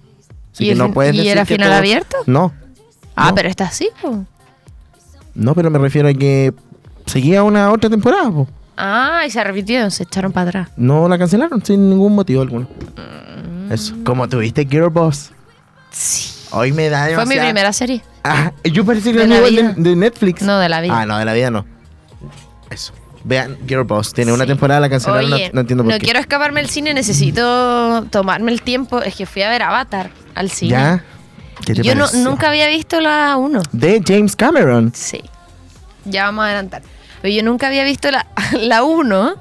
Así 0.51 0.63
¿Y 0.63 0.67
que 0.67 0.71
el 0.73 0.77
no 0.79 0.85
fin- 0.85 0.93
puedes 0.95 1.13
y 1.13 1.17
decir 1.17 1.31
era 1.33 1.45
que 1.45 1.53
final 1.53 1.71
abierto? 1.71 2.17
No. 2.25 2.51
ah, 3.15 3.29
no. 3.29 3.35
pero 3.35 3.47
está 3.47 3.65
así, 3.65 3.89
po. 4.01 4.25
No, 5.35 5.53
pero 5.53 5.69
me 5.69 5.77
refiero 5.77 6.07
a 6.09 6.13
que 6.15 6.51
seguía 7.05 7.43
una 7.43 7.71
otra 7.71 7.91
temporada, 7.91 8.31
po. 8.31 8.47
Ah, 8.75 9.21
y 9.27 9.29
se 9.29 9.43
repitió, 9.43 9.87
se 9.91 10.01
echaron 10.01 10.31
para 10.31 10.49
atrás. 10.49 10.69
No 10.77 11.07
la 11.07 11.19
cancelaron 11.19 11.63
sin 11.63 11.91
ningún 11.91 12.15
motivo 12.15 12.41
alguno. 12.41 12.67
Eso. 13.69 13.93
Como 14.03 14.27
tuviste 14.27 14.65
Girl 14.65 14.89
Boss. 14.89 15.31
Sí. 15.93 16.31
Hoy 16.51 16.71
me 16.73 16.89
da 16.89 17.07
Fue 17.15 17.25
mi 17.25 17.37
primera 17.37 17.71
serie. 17.73 18.01
Ah, 18.23 18.51
yo 18.63 18.85
parece 18.85 19.11
que 19.13 19.19
De 19.19 19.25
era 19.25 19.39
la 19.41 19.47
vida. 19.49 19.73
de, 19.75 19.89
de 19.89 19.95
Netflix. 19.95 20.41
No, 20.41 20.59
de 20.59 20.67
la 20.69 20.81
vida. 20.81 20.99
Ah, 20.99 21.05
no, 21.05 21.17
de 21.17 21.25
la 21.25 21.33
vida 21.33 21.49
no. 21.49 21.65
Eso. 22.69 22.93
Vean, 23.23 23.57
Girl 23.67 23.83
Boss. 23.85 24.13
Tiene 24.13 24.33
una 24.33 24.45
temporada, 24.45 24.81
la 24.81 24.89
cancelaron, 24.89 25.29
no- 25.29 25.37
no, 25.53 25.61
entiendo 25.61 25.83
por 25.83 25.93
no 25.93 25.97
qué. 25.99 26.03
quiero 26.05 26.19
escaparme 26.19 26.59
del 26.61 26.69
cine, 26.69 26.93
necesito 26.93 28.03
tomarme 28.09 28.51
el 28.51 28.61
tiempo. 28.61 29.01
Es 29.01 29.15
que 29.15 29.25
fui 29.25 29.41
a 29.43 29.49
ver 29.49 29.63
Avatar 29.63 30.09
al 30.35 30.49
cine. 30.51 30.71
¿Ya? 30.71 31.03
¿Qué 31.65 31.73
te 31.73 31.83
Yo 31.83 31.95
no- 31.95 32.11
nunca 32.13 32.49
había 32.49 32.67
visto 32.67 32.99
la 32.99 33.37
1. 33.37 33.61
De 33.71 34.01
James 34.05 34.35
Cameron. 34.35 34.91
Sí. 34.93 35.21
Ya 36.05 36.25
vamos 36.25 36.43
a 36.43 36.47
adelantar. 36.47 36.81
Pero 37.21 37.33
yo 37.33 37.43
nunca 37.43 37.67
había 37.67 37.83
visto 37.85 38.11
la, 38.11 38.27
la 38.59 38.83
1. 38.83 39.35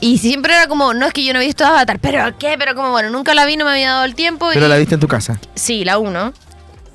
Y 0.00 0.18
siempre 0.18 0.52
era 0.54 0.66
como, 0.66 0.94
no 0.94 1.06
es 1.06 1.12
que 1.12 1.24
yo 1.24 1.32
no 1.32 1.40
he 1.40 1.46
visto 1.46 1.64
Avatar, 1.64 1.98
pero 2.00 2.36
¿qué? 2.38 2.56
Pero 2.58 2.74
como, 2.74 2.90
bueno, 2.90 3.10
nunca 3.10 3.34
la 3.34 3.44
vi, 3.46 3.56
no 3.56 3.64
me 3.64 3.70
había 3.72 3.92
dado 3.92 4.04
el 4.04 4.14
tiempo. 4.14 4.48
Pero 4.52 4.66
y- 4.66 4.68
la 4.68 4.76
viste 4.76 4.94
en 4.94 5.00
tu 5.00 5.08
casa. 5.08 5.38
Sí, 5.54 5.84
la 5.84 5.98
1. 5.98 6.32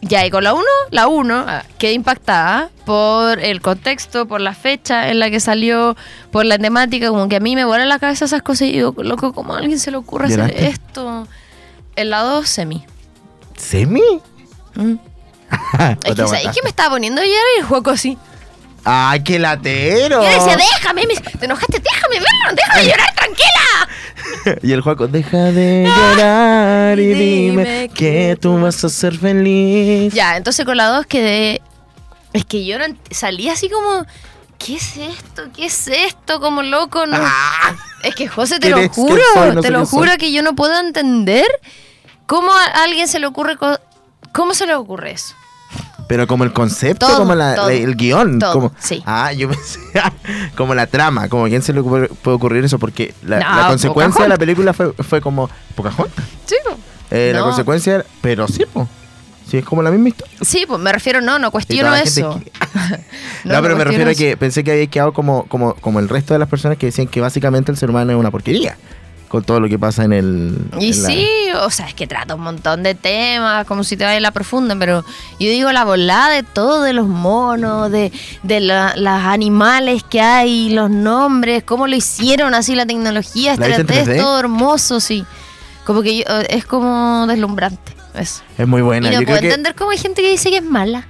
Ya, 0.03 0.25
y 0.25 0.31
con 0.31 0.43
la 0.43 0.53
1, 0.53 0.63
la 0.89 1.07
1, 1.07 1.45
ah, 1.47 1.63
quedé 1.77 1.93
impactada 1.93 2.69
por 2.85 3.39
el 3.39 3.61
contexto, 3.61 4.27
por 4.27 4.41
la 4.41 4.55
fecha 4.55 5.09
en 5.09 5.19
la 5.19 5.29
que 5.29 5.39
salió, 5.39 5.95
por 6.31 6.43
la 6.45 6.57
temática, 6.57 7.09
como 7.09 7.29
que 7.29 7.35
a 7.35 7.39
mí 7.39 7.55
me 7.55 7.65
vuelan 7.65 7.87
la 7.87 7.99
cabeza 7.99 8.25
esas 8.25 8.41
cosas 8.41 8.67
y 8.69 8.71
digo, 8.73 8.95
loco, 8.97 9.31
¿cómo 9.31 9.53
a 9.53 9.59
alguien 9.59 9.77
se 9.77 9.91
le 9.91 9.97
ocurre 9.97 10.25
hacer 10.25 10.55
esto? 10.57 11.27
El 11.95 12.09
lado 12.09 12.43
semi. 12.45 12.83
¿Semi? 13.57 14.01
Mm. 14.75 14.93
Es 16.03 16.15
que, 16.15 16.27
¿sabes 16.27 16.47
qué 16.55 16.61
me 16.63 16.69
estaba 16.69 16.89
poniendo 16.91 17.21
ayer 17.21 17.35
y 17.57 17.59
el 17.59 17.65
juego 17.67 17.91
así? 17.91 18.17
¡Ay, 18.83 19.23
qué 19.23 19.37
latero! 19.37 20.21
Yo 20.23 20.27
decía, 20.29 20.57
déjame, 20.57 21.05
me- 21.05 21.15
te 21.15 21.45
enojaste, 21.45 21.79
déjame 21.79 22.15
verlo, 22.15 22.55
déjame 22.55 22.85
llorar, 22.89 23.13
tranquila. 23.15 24.59
Y 24.63 24.71
el 24.71 24.81
juego, 24.81 25.07
deja 25.07 25.37
de 25.37 25.83
llorar 25.85 26.99
y 26.99 27.13
dime 27.13 27.89
que 27.93 28.37
tú 28.41 28.59
vas 28.59 28.83
a 28.83 28.89
ser 28.89 29.17
feliz. 29.17 30.13
Ya, 30.13 30.35
entonces 30.37 30.65
con 30.65 30.77
la 30.77 30.87
2 30.87 31.05
quedé. 31.05 31.61
Es 32.33 32.45
que 32.45 32.65
yo 32.65 32.79
no 32.79 32.85
salí 33.11 33.49
así 33.49 33.69
como. 33.69 34.05
¿Qué 34.57 34.75
es 34.75 34.95
esto? 34.97 35.43
¿Qué 35.55 35.65
es 35.65 35.87
esto? 35.87 36.39
Como 36.39 36.61
loco, 36.61 37.05
no. 37.07 37.17
Ah, 37.19 37.75
Es 38.03 38.13
que 38.15 38.27
José, 38.27 38.59
te 38.59 38.71
¿Quién 38.71 38.83
lo 38.83 38.89
juro, 38.93 39.21
soy? 39.33 39.55
No 39.55 39.61
te 39.61 39.69
lo 39.71 39.85
soy. 39.85 39.99
juro 39.99 40.11
que 40.19 40.31
yo 40.31 40.43
no 40.43 40.55
puedo 40.55 40.79
entender 40.79 41.45
cómo 42.27 42.51
a 42.51 42.65
alguien 42.83 43.07
se 43.07 43.19
le 43.19 43.25
ocurre. 43.27 43.57
co- 43.57 43.79
¿Cómo 44.33 44.53
se 44.53 44.65
le 44.67 44.75
ocurre 44.75 45.11
eso? 45.11 45.33
Pero 46.11 46.27
como 46.27 46.43
el 46.43 46.51
concepto, 46.51 47.07
Todo, 47.07 47.19
como 47.19 47.35
la- 47.35 47.55
todo. 47.55 47.67
la- 47.69 47.73
el 47.73 47.95
guion. 47.95 48.37
Todo, 48.37 48.51
como, 48.53 48.71
sí. 48.79 49.01
Ah, 49.05 49.31
yo 49.31 49.47
pensé, 49.49 49.79
como 50.57 50.75
la 50.75 50.85
trama, 50.87 51.29
como 51.29 51.45
quién 51.45 51.61
se 51.61 51.71
le 51.71 51.81
puede 51.81 52.09
ocurrir 52.25 52.65
eso, 52.65 52.77
porque 52.79 53.13
la, 53.23 53.39
No, 53.39 53.61
la 53.61 53.67
consecuencia 53.69 54.23
de 54.23 54.27
la 54.29 54.37
película 54.37 54.73
fue, 54.73 54.91
fue 54.91 55.21
como 55.21 55.49
Pocahontas. 55.73 56.25
Sí. 56.45 56.55
Eh, 57.11 57.31
La 57.33 57.43
consecuencia, 57.43 58.05
pero 58.21 58.45
sí, 58.49 58.65
po. 58.73 58.89
Sí, 59.49 59.57
es 59.59 59.65
como 59.65 59.81
la 59.83 59.89
misma 59.91 60.09
historia. 60.09 60.37
Sí, 60.41 60.65
pues 60.67 60.79
me 60.81 60.91
refiero, 60.91 61.21
no, 61.21 61.39
no 61.39 61.49
cuestiono 61.51 61.95
eso. 61.95 62.41
que- 62.43 62.51
No, 63.45 63.61
pero 63.61 63.77
me 63.77 63.83
refiero 63.85 64.11
a 64.11 64.13
que 64.13 64.35
pensé 64.35 64.63
que 64.65 64.71
había 64.73 64.87
quedado 64.87 65.13
como, 65.13 65.45
como, 65.45 65.75
como 65.75 65.99
el 65.99 66.09
resto 66.09 66.33
de 66.33 66.39
las 66.39 66.49
personas 66.49 66.77
que 66.77 66.87
decían 66.87 67.07
que 67.07 67.21
básicamente 67.21 67.71
el 67.71 67.77
ser 67.77 67.89
humano 67.89 68.11
es 68.11 68.17
una 68.17 68.31
porquería. 68.31 68.77
Con 69.31 69.45
todo 69.45 69.61
lo 69.61 69.69
que 69.69 69.79
pasa 69.79 70.03
en 70.03 70.11
el. 70.11 70.57
Y 70.77 70.91
en 70.91 71.03
la- 71.03 71.07
sí, 71.09 71.27
o 71.63 71.69
sea, 71.69 71.87
es 71.87 71.93
que 71.93 72.05
trata 72.05 72.35
un 72.35 72.41
montón 72.41 72.83
de 72.83 72.95
temas, 72.95 73.65
como 73.65 73.85
si 73.85 73.95
te 73.95 74.03
vaya 74.03 74.17
a 74.17 74.19
la 74.19 74.31
profunda, 74.31 74.75
pero 74.77 75.05
yo 75.39 75.47
digo 75.49 75.71
la 75.71 75.85
volada 75.85 76.27
de 76.33 76.43
todo, 76.43 76.83
de 76.83 76.91
los 76.91 77.07
monos, 77.07 77.89
de, 77.91 78.11
de 78.43 78.59
la- 78.59 78.93
los 78.97 79.07
animales 79.07 80.03
que 80.03 80.19
hay, 80.19 80.69
los 80.71 80.89
nombres, 80.89 81.63
cómo 81.63 81.87
lo 81.87 81.95
hicieron 81.95 82.53
así 82.53 82.75
la 82.75 82.85
tecnología, 82.85 83.55
¿La 83.55 83.67
viste 83.67 83.81
en 83.83 83.87
3D, 83.87 84.03
3D? 84.05 84.17
todo 84.17 84.37
hermoso, 84.37 84.99
sí. 84.99 85.25
Como 85.85 86.01
que 86.01 86.17
yo- 86.17 86.25
es 86.49 86.65
como 86.65 87.25
deslumbrante, 87.25 87.93
eso. 88.15 88.41
Es 88.57 88.67
muy 88.67 88.81
buena. 88.81 89.07
y 89.07 89.11
no 89.13 89.21
Yo 89.21 89.25
puedo 89.25 89.37
creo 89.39 89.49
que 89.49 89.55
entender 89.55 89.75
cómo 89.75 89.91
hay 89.91 89.97
gente 89.97 90.21
que 90.21 90.29
dice 90.29 90.49
que 90.49 90.57
es 90.57 90.63
mala. 90.65 91.07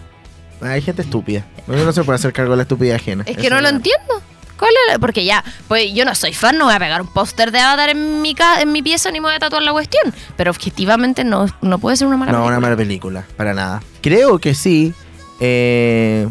hay 0.61 0.81
gente 0.83 1.01
estúpida. 1.01 1.43
Uno 1.67 1.83
no 1.83 1.91
se 1.91 2.03
puede 2.03 2.17
hacer 2.17 2.33
cargo 2.33 2.51
de 2.51 2.57
la 2.57 2.63
estupidez 2.63 2.97
ajena. 3.01 3.23
Es 3.25 3.31
Eso 3.31 3.41
que 3.41 3.49
no 3.49 3.61
lo 3.61 3.69
entiendo. 3.69 4.21
¿Cuál 4.61 4.71
es 4.87 4.93
la- 4.93 4.99
Porque 4.99 5.25
ya, 5.25 5.43
pues 5.67 5.91
yo 5.93 6.05
no 6.05 6.13
soy 6.15 6.33
fan, 6.33 6.57
no 6.57 6.65
voy 6.65 6.75
a 6.75 6.79
pegar 6.79 7.01
un 7.01 7.07
póster 7.07 7.51
de 7.51 7.59
Avatar 7.59 7.89
en 7.89 8.21
mi, 8.21 8.35
ca- 8.35 8.61
en 8.61 8.71
mi 8.71 8.81
pieza 8.83 9.09
ni 9.11 9.19
me 9.19 9.25
voy 9.27 9.35
a 9.35 9.39
tatuar 9.39 9.63
la 9.63 9.71
cuestión. 9.71 10.13
Pero 10.37 10.51
objetivamente 10.51 11.23
no, 11.23 11.47
no 11.61 11.79
puede 11.79 11.97
ser 11.97 12.07
una 12.07 12.15
mala 12.17 12.31
No, 12.31 12.37
película. 12.37 12.57
una 12.57 12.67
mala 12.67 12.77
película, 12.77 13.23
para 13.35 13.53
nada. 13.55 13.81
Creo 14.01 14.37
que 14.39 14.53
sí. 14.53 14.93
eh, 15.39 16.27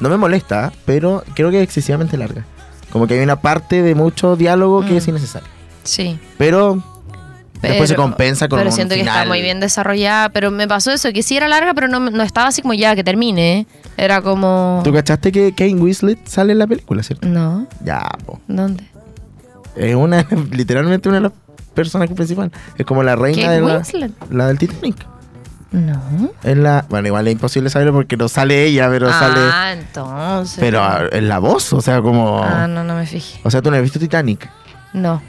no 0.00 0.08
me 0.08 0.16
molesta, 0.16 0.72
pero 0.86 1.22
creo 1.34 1.50
que 1.50 1.58
es 1.58 1.64
excesivamente 1.64 2.16
larga. 2.16 2.44
Como 2.90 3.06
que 3.06 3.14
hay 3.14 3.20
una 3.20 3.36
parte 3.42 3.82
de 3.82 3.94
mucho 3.94 4.36
diálogo 4.36 4.80
que 4.86 4.92
Mm. 4.92 4.96
es 4.96 5.08
innecesario. 5.08 5.48
Sí. 5.84 6.18
Pero, 6.38 6.82
después 7.60 7.90
se 7.90 7.94
compensa 7.96 8.48
con 8.48 8.58
Pero 8.58 8.70
un 8.70 8.74
siento 8.74 8.94
que 8.94 9.02
está 9.02 9.26
muy 9.26 9.42
bien 9.42 9.60
desarrollada. 9.60 10.30
Pero 10.30 10.50
me 10.50 10.66
pasó 10.66 10.92
eso, 10.92 11.12
que 11.12 11.22
sí 11.22 11.36
era 11.36 11.46
larga, 11.48 11.74
pero 11.74 11.88
no, 11.88 12.00
no 12.00 12.22
estaba 12.22 12.48
así 12.48 12.62
como 12.62 12.72
ya, 12.74 12.94
que 12.96 13.04
termine. 13.04 13.66
Era 13.96 14.20
como... 14.22 14.80
¿Tú 14.84 14.92
cachaste 14.92 15.32
que 15.32 15.54
Kane 15.54 15.74
Winslet 15.76 16.26
sale 16.26 16.52
en 16.52 16.58
la 16.58 16.66
película, 16.66 17.02
cierto? 17.02 17.26
No, 17.28 17.66
Ya, 17.84 18.06
po. 18.24 18.40
¿dónde? 18.46 18.84
Es 19.74 19.94
una, 19.94 20.26
literalmente 20.52 21.08
una 21.08 21.18
de 21.18 21.22
las 21.24 21.32
personajes 21.74 22.14
principales. 22.14 22.52
Es 22.76 22.86
como 22.86 23.02
la 23.02 23.16
reina 23.16 23.42
Kate 23.42 23.54
de 23.54 23.60
la, 23.60 23.76
Winslet. 23.76 24.12
la 24.30 24.46
del 24.48 24.58
Titanic. 24.58 25.06
No. 25.72 26.00
Es 26.42 26.56
la, 26.56 26.86
bueno, 26.88 27.08
igual 27.08 27.26
es 27.26 27.32
imposible 27.32 27.68
saberlo 27.68 27.92
porque 27.92 28.16
no 28.16 28.28
sale 28.28 28.64
ella, 28.64 28.88
pero 28.88 29.10
sale. 29.10 29.40
ah, 29.40 29.72
entonces. 29.72 30.56
Pero 30.58 30.80
ah, 30.82 31.02
es 31.10 31.22
la 31.22 31.38
voz, 31.38 31.72
o 31.72 31.80
sea, 31.82 32.00
como. 32.00 32.42
Ah, 32.42 32.66
no, 32.66 32.84
no 32.84 32.94
me 32.94 33.04
fijé. 33.04 33.40
O 33.42 33.50
sea, 33.50 33.60
tú 33.60 33.70
no 33.70 33.76
has 33.76 33.82
visto 33.82 33.98
Titanic. 33.98 34.48
No. 34.94 35.20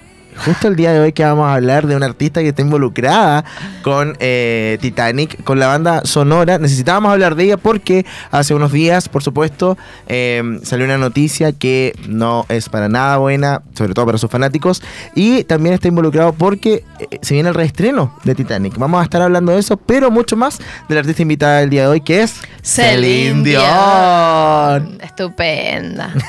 Justo 0.46 0.68
el 0.68 0.76
día 0.76 0.94
de 0.94 1.00
hoy 1.00 1.14
que 1.14 1.24
vamos 1.24 1.48
a 1.48 1.56
hablar 1.56 1.88
de 1.88 1.96
una 1.96 2.06
artista 2.06 2.42
que 2.42 2.50
está 2.50 2.62
involucrada 2.62 3.44
con 3.82 4.16
eh, 4.20 4.78
Titanic, 4.82 5.44
con 5.44 5.60
la 5.60 5.68
banda 5.68 6.06
sonora. 6.06 6.58
Necesitábamos 6.58 7.12
hablar 7.12 7.36
de 7.36 7.46
ella 7.46 7.58
porque 7.58 8.06
hace 8.32 8.54
unos 8.54 8.72
días, 8.72 9.10
por 9.10 9.24
supuesto, 9.24 9.78
eh, 10.08 10.60
salió 10.64 10.86
una 10.86 10.98
noticia 10.98 11.52
que 11.52 11.94
no 12.08 12.46
es 12.50 12.70
para 12.70 12.88
nada 12.90 13.18
buena, 13.18 13.62
sobre 13.76 13.94
todo 13.94 14.06
para 14.06 14.18
sus 14.18 14.30
fanáticos. 14.30 14.82
Y 15.16 15.44
también 15.44 15.74
está 15.74 15.88
involucrado 15.88 16.34
porque 16.34 16.84
eh, 17.00 17.20
se 17.22 17.34
viene 17.34 17.50
el 17.50 17.56
reestreno 17.56 18.18
de 18.24 18.36
Titanic. 18.36 18.78
Vamos 18.78 19.02
a 19.02 19.04
estar 19.04 19.22
hablando 19.22 19.52
de 19.52 19.60
eso, 19.60 19.78
pero 19.78 20.12
mucho 20.12 20.36
más 20.36 20.60
de 20.60 20.96
la 20.96 21.02
artista 21.02 21.22
invitada 21.22 21.60
del 21.60 21.70
día 21.70 21.84
de 21.84 21.88
hoy, 21.88 22.02
que 22.02 22.22
es 22.22 22.36
Celine 22.62 23.44
Dion. 23.44 25.00
Estupenda. 25.02 26.14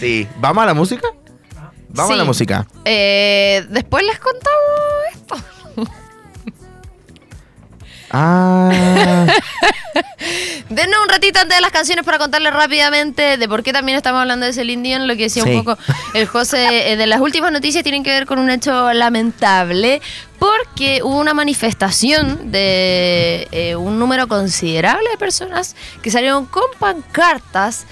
Sí, 0.00 0.26
¿vamos 0.40 0.62
a 0.62 0.66
la 0.66 0.74
música? 0.74 1.08
Vamos 1.94 2.12
a 2.12 2.16
la 2.16 2.24
música. 2.24 2.66
Eh, 2.84 3.64
después 3.70 4.04
les 4.04 4.18
contamos 4.18 4.64
esto. 5.12 5.36
Ah. 8.10 9.26
Denos 10.68 10.98
un 11.02 11.08
ratito 11.08 11.40
antes 11.40 11.56
de 11.56 11.60
las 11.60 11.70
canciones 11.72 12.04
para 12.04 12.18
contarles 12.18 12.52
rápidamente 12.52 13.36
de 13.38 13.48
por 13.48 13.62
qué 13.62 13.72
también 13.72 13.96
estamos 13.96 14.20
hablando 14.20 14.46
de 14.46 14.52
Celine 14.52 14.82
Dion, 14.88 15.08
lo 15.08 15.16
que 15.16 15.24
decía 15.24 15.42
Sí. 15.42 15.50
un 15.50 15.64
poco 15.64 15.78
el 16.14 16.26
José 16.26 16.92
eh, 16.92 16.96
de 16.96 17.06
las 17.06 17.20
últimas 17.20 17.52
noticias 17.52 17.82
tienen 17.82 18.02
que 18.02 18.10
ver 18.10 18.26
con 18.26 18.38
un 18.38 18.50
hecho 18.50 18.92
lamentable 18.92 20.00
porque 20.38 21.00
hubo 21.02 21.18
una 21.18 21.34
manifestación 21.34 22.50
de 22.52 23.48
eh, 23.50 23.76
un 23.76 23.98
número 23.98 24.28
considerable 24.28 25.08
de 25.10 25.16
personas 25.18 25.74
que 26.02 26.10
salieron 26.10 26.46
con 26.46 26.64
pancartas 26.78 27.86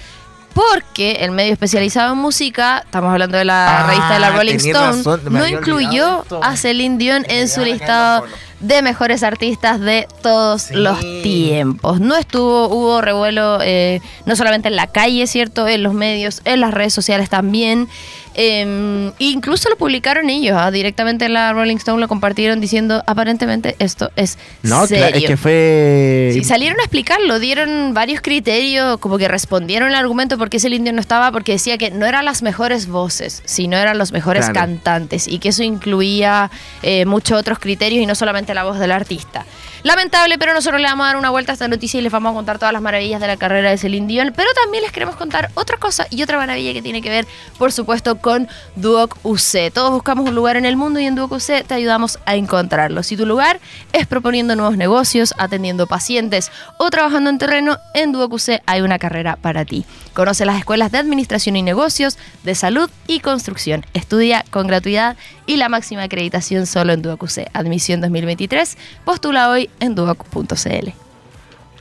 porque 0.53 1.13
el 1.21 1.31
medio 1.31 1.51
especializado 1.53 2.13
en 2.13 2.19
música, 2.19 2.81
estamos 2.85 3.11
hablando 3.11 3.37
de 3.37 3.45
la 3.45 3.79
Ah, 3.79 3.87
revista 3.87 4.13
de 4.13 4.19
la 4.19 4.29
Rolling 4.31 4.55
Stone, 4.55 4.97
razón, 4.97 5.21
no 5.29 5.47
incluyó 5.47 6.25
a 6.41 6.55
Celine 6.57 6.97
Dion 6.97 7.25
en 7.27 7.47
su 7.49 7.61
listado 7.61 8.25
de 8.59 8.81
mejores 8.81 9.23
artistas 9.23 9.79
de 9.81 10.07
todos 10.21 10.61
Sí. 10.63 10.75
los 10.75 10.99
tiempos. 11.21 11.99
No 11.99 12.15
estuvo, 12.15 12.69
hubo 12.69 13.01
revuelo 13.01 13.59
eh, 13.61 13.99
no 14.25 14.35
solamente 14.37 14.69
en 14.69 14.75
la 14.77 14.87
calle, 14.87 15.27
¿cierto? 15.27 15.67
En 15.67 15.83
los 15.83 15.93
medios, 15.93 16.41
en 16.45 16.61
las 16.61 16.73
redes 16.73 16.93
sociales 16.93 17.29
también. 17.29 17.89
Eh, 18.35 19.11
incluso 19.19 19.69
lo 19.69 19.77
publicaron 19.77 20.29
ellos, 20.29 20.57
ah, 20.59 20.71
directamente 20.71 21.25
en 21.25 21.33
la 21.33 21.53
Rolling 21.53 21.77
Stone 21.77 21.99
lo 21.99 22.07
compartieron 22.07 22.59
diciendo 22.59 23.03
aparentemente 23.05 23.75
esto 23.79 24.11
es 24.15 24.37
No, 24.63 24.87
serio. 24.87 25.03
claro, 25.05 25.17
es 25.17 25.25
que 25.25 25.37
fue. 25.37 26.31
Sí, 26.33 26.43
salieron 26.43 26.79
a 26.79 26.83
explicarlo, 26.83 27.39
dieron 27.39 27.93
varios 27.93 28.21
criterios, 28.21 28.97
como 28.97 29.17
que 29.17 29.27
respondieron 29.27 29.89
el 29.89 29.95
argumento 29.95 30.37
por 30.37 30.49
qué 30.49 30.57
ese 30.57 30.69
indio 30.69 30.93
no 30.93 31.01
estaba, 31.01 31.31
porque 31.31 31.53
decía 31.53 31.77
que 31.77 31.91
no 31.91 32.05
eran 32.05 32.25
las 32.25 32.41
mejores 32.41 32.87
voces, 32.87 33.41
sino 33.45 33.77
eran 33.77 33.97
los 33.97 34.11
mejores 34.11 34.45
Claro. 34.45 34.53
cantantes 34.61 35.27
y 35.27 35.39
que 35.39 35.49
eso 35.49 35.63
incluía 35.63 36.49
eh, 36.81 37.05
muchos 37.05 37.37
otros 37.39 37.59
criterios 37.59 38.01
y 38.01 38.05
no 38.05 38.15
solamente 38.15 38.53
la 38.53 38.63
voz 38.63 38.79
del 38.79 38.91
artista. 38.91 39.45
Lamentable, 39.83 40.37
pero 40.37 40.53
nosotros 40.53 40.79
le 40.79 40.87
vamos 40.87 41.03
a 41.03 41.07
dar 41.07 41.17
una 41.17 41.29
vuelta 41.29 41.51
a 41.51 41.53
esta 41.53 41.67
noticia 41.67 41.99
y 41.99 42.03
les 42.03 42.11
vamos 42.11 42.31
a 42.31 42.33
contar 42.33 42.57
todas 42.57 42.71
las 42.71 42.81
maravillas 42.81 43.19
de 43.19 43.27
la 43.27 43.35
carrera 43.35 43.69
de 43.69 43.77
Celine 43.77 44.07
Dion, 44.07 44.31
pero 44.33 44.49
también 44.63 44.81
les 44.81 44.93
queremos 44.93 45.17
contar 45.17 45.51
otra 45.55 45.75
cosa 45.75 46.07
y 46.09 46.23
otra 46.23 46.37
maravilla 46.37 46.71
que 46.71 46.81
tiene 46.81 47.01
que 47.01 47.09
ver, 47.09 47.27
por 47.57 47.73
supuesto, 47.73 48.17
con 48.17 48.47
Duoc 48.77 49.17
UC. 49.23 49.73
Todos 49.73 49.91
buscamos 49.91 50.29
un 50.29 50.35
lugar 50.35 50.55
en 50.55 50.65
el 50.65 50.77
mundo 50.77 51.01
y 51.01 51.05
en 51.05 51.15
Duoc 51.15 51.33
UC 51.33 51.65
te 51.67 51.73
ayudamos 51.73 52.17
a 52.25 52.35
encontrarlo. 52.35 53.03
Si 53.03 53.17
tu 53.17 53.25
lugar 53.25 53.59
es 53.91 54.07
proponiendo 54.07 54.55
nuevos 54.55 54.77
negocios, 54.77 55.33
atendiendo 55.37 55.85
pacientes 55.85 56.49
o 56.77 56.89
trabajando 56.89 57.29
en 57.29 57.37
terreno, 57.37 57.77
en 57.93 58.13
Duoc 58.13 58.31
UC 58.31 58.61
hay 58.65 58.79
una 58.79 58.99
carrera 58.99 59.35
para 59.35 59.65
ti. 59.65 59.85
Conoce 60.13 60.45
las 60.45 60.59
escuelas 60.59 60.93
de 60.93 60.99
Administración 60.99 61.57
y 61.57 61.61
Negocios, 61.61 62.17
de 62.43 62.55
Salud 62.55 62.89
y 63.05 63.19
Construcción. 63.19 63.85
Estudia 63.93 64.45
con 64.49 64.67
gratuidad 64.67 65.17
y 65.45 65.57
la 65.57 65.69
máxima 65.69 66.03
acreditación 66.03 66.65
solo 66.65 66.93
en 66.93 67.01
Duoc 67.01 67.23
UC. 67.23 67.49
Admisión 67.53 68.01
2023. 68.01 68.77
Postula 69.05 69.49
hoy 69.49 69.69
en 69.79 69.95
duoc.cl. 69.95 70.89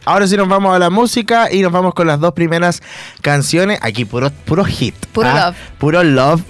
Ahora 0.05 0.27
sí 0.27 0.37
nos 0.37 0.49
vamos 0.49 0.75
a 0.75 0.79
la 0.81 0.91
música 0.91 1.53
y 1.53 1.63
nos 1.63 1.71
vamos 1.71 1.95
con 1.95 2.09
las 2.09 2.19
dos 2.19 2.33
primeras 2.33 2.83
canciones. 3.21 3.79
Aquí 3.83 4.05
puro, 4.05 4.31
puro 4.31 4.65
hit. 4.65 4.95
Puro 5.13 5.29
¿ah? 5.29 5.47
love. 5.47 5.57
Puro 5.79 6.03
love. 6.03 6.43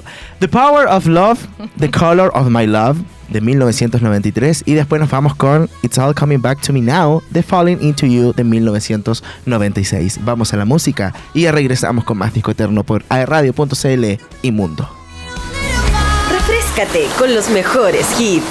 The 0.43 0.49
Power 0.49 0.89
of 0.89 1.07
Love, 1.07 1.39
The 1.79 1.89
Color 1.89 2.33
of 2.35 2.49
My 2.49 2.67
Love, 2.67 2.99
de 3.29 3.41
1993. 3.41 4.65
Y 4.67 4.75
después 4.75 5.01
nos 5.01 5.09
vamos 5.09 5.37
con 5.37 5.71
It's 5.83 5.99
All 5.99 6.17
Coming 6.17 6.43
Back 6.43 6.61
to 6.63 6.73
Me 6.73 6.81
Now, 6.81 7.23
The 7.33 7.45
Falling 7.45 7.81
Into 7.81 8.07
You, 8.07 8.33
de 8.33 8.43
1996. 8.43 10.19
Vamos 10.25 10.53
a 10.53 10.57
la 10.57 10.65
música 10.65 11.15
y 11.33 11.43
ya 11.43 11.53
regresamos 11.53 12.03
con 12.03 12.19
más 12.19 12.35
Disco 12.35 12.51
Eterno 12.51 12.83
por 12.83 13.05
aerradio.cl 13.09 14.05
y 14.43 14.51
Mundo. 14.51 15.02
Con 16.75 17.35
los 17.35 17.51
mejores 17.51 18.07
hits. 18.19 18.47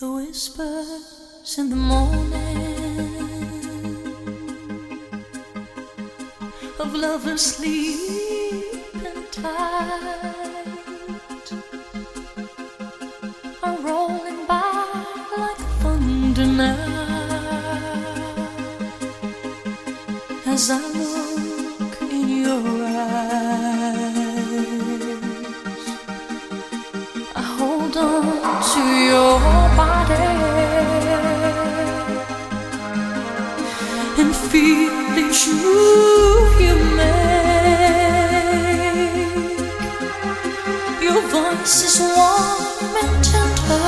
The 0.00 0.10
whispers 0.10 1.58
in 1.58 1.68
the 1.68 1.76
morning 1.76 2.32
of 6.80 6.94
lovers 6.94 7.42
sleeping 7.42 7.98
tight 9.32 10.32
are 13.62 13.76
rolling 13.82 14.46
by 14.46 14.62
like 15.36 15.58
thunder 15.82 16.46
now 16.46 16.86
as 20.46 20.70
I 20.70 20.78
look 20.78 21.17
to 28.78 28.84
your 29.10 29.38
body 29.76 30.28
and 34.20 34.32
feel 34.50 34.92
each 35.22 35.42
move 35.64 36.54
you 36.66 36.76
make. 36.98 37.38
Your 41.06 41.20
voice 41.36 41.78
is 41.88 41.96
warm 42.16 42.94
and 43.02 43.14
tender, 43.30 43.86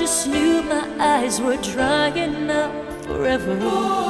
just 0.00 0.28
knew 0.28 0.62
my 0.62 0.88
eyes 0.98 1.42
were 1.42 1.58
drying 1.58 2.48
up 2.48 2.72
forever. 3.04 4.09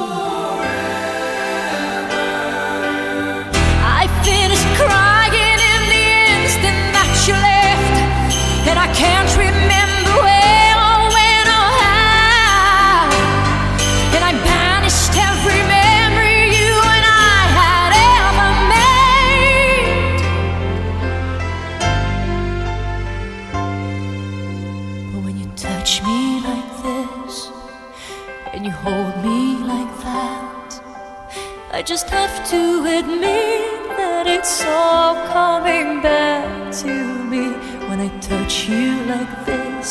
admit 33.01 33.97
that 33.97 34.27
it's 34.27 34.63
all 34.65 35.15
coming 35.27 36.01
back 36.01 36.71
to 36.71 36.93
me 37.31 37.43
when 37.87 37.99
I 37.99 38.09
touch 38.19 38.69
you 38.69 38.91
like 39.13 39.33
this 39.45 39.89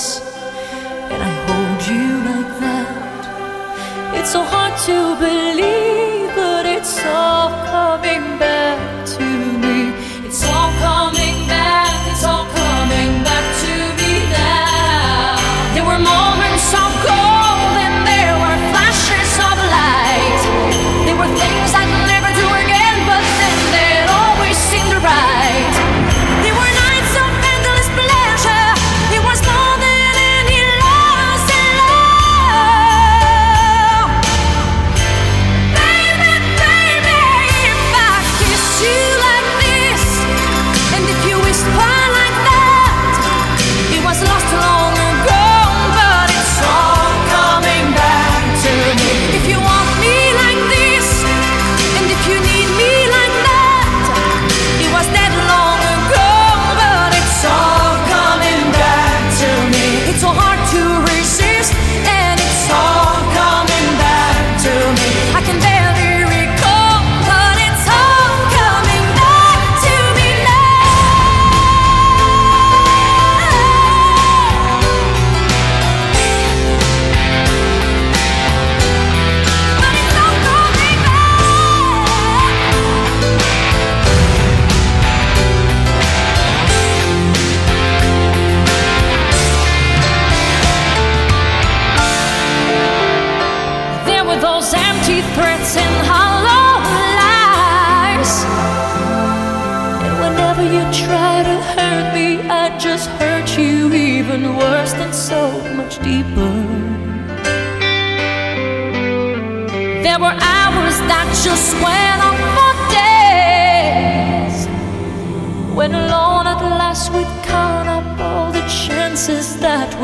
and 1.13 1.21
I 1.21 1.33
hold 1.47 1.81
you 1.93 2.09
like 2.31 2.53
that. 2.65 4.17
It's 4.19 4.31
so 4.31 4.43
hard 4.43 4.75
to 4.87 5.17
believe. 5.19 5.50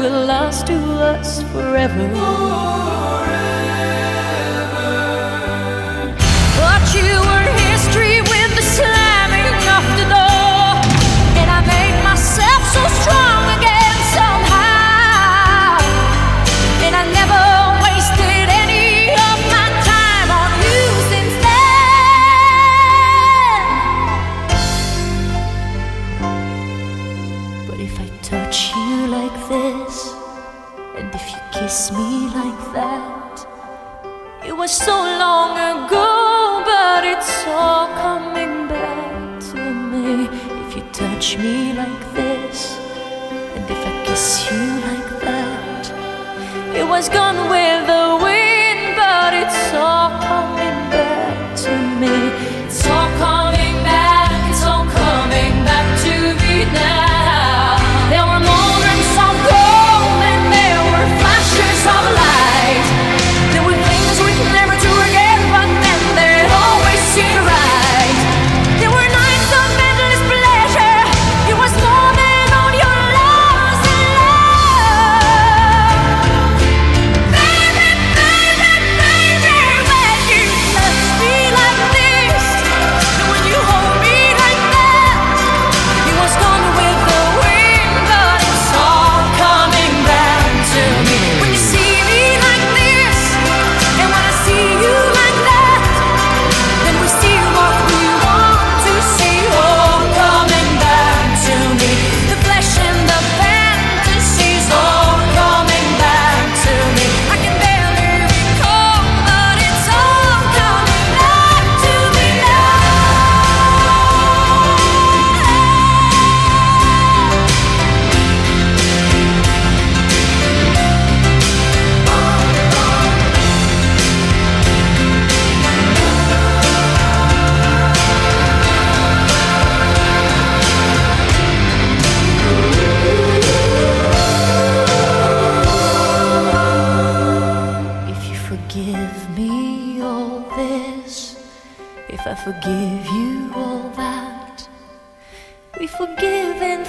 Will 0.06 0.24
last 0.24 0.68
to 0.68 0.76
us 1.00 1.42
forever. 1.50 2.95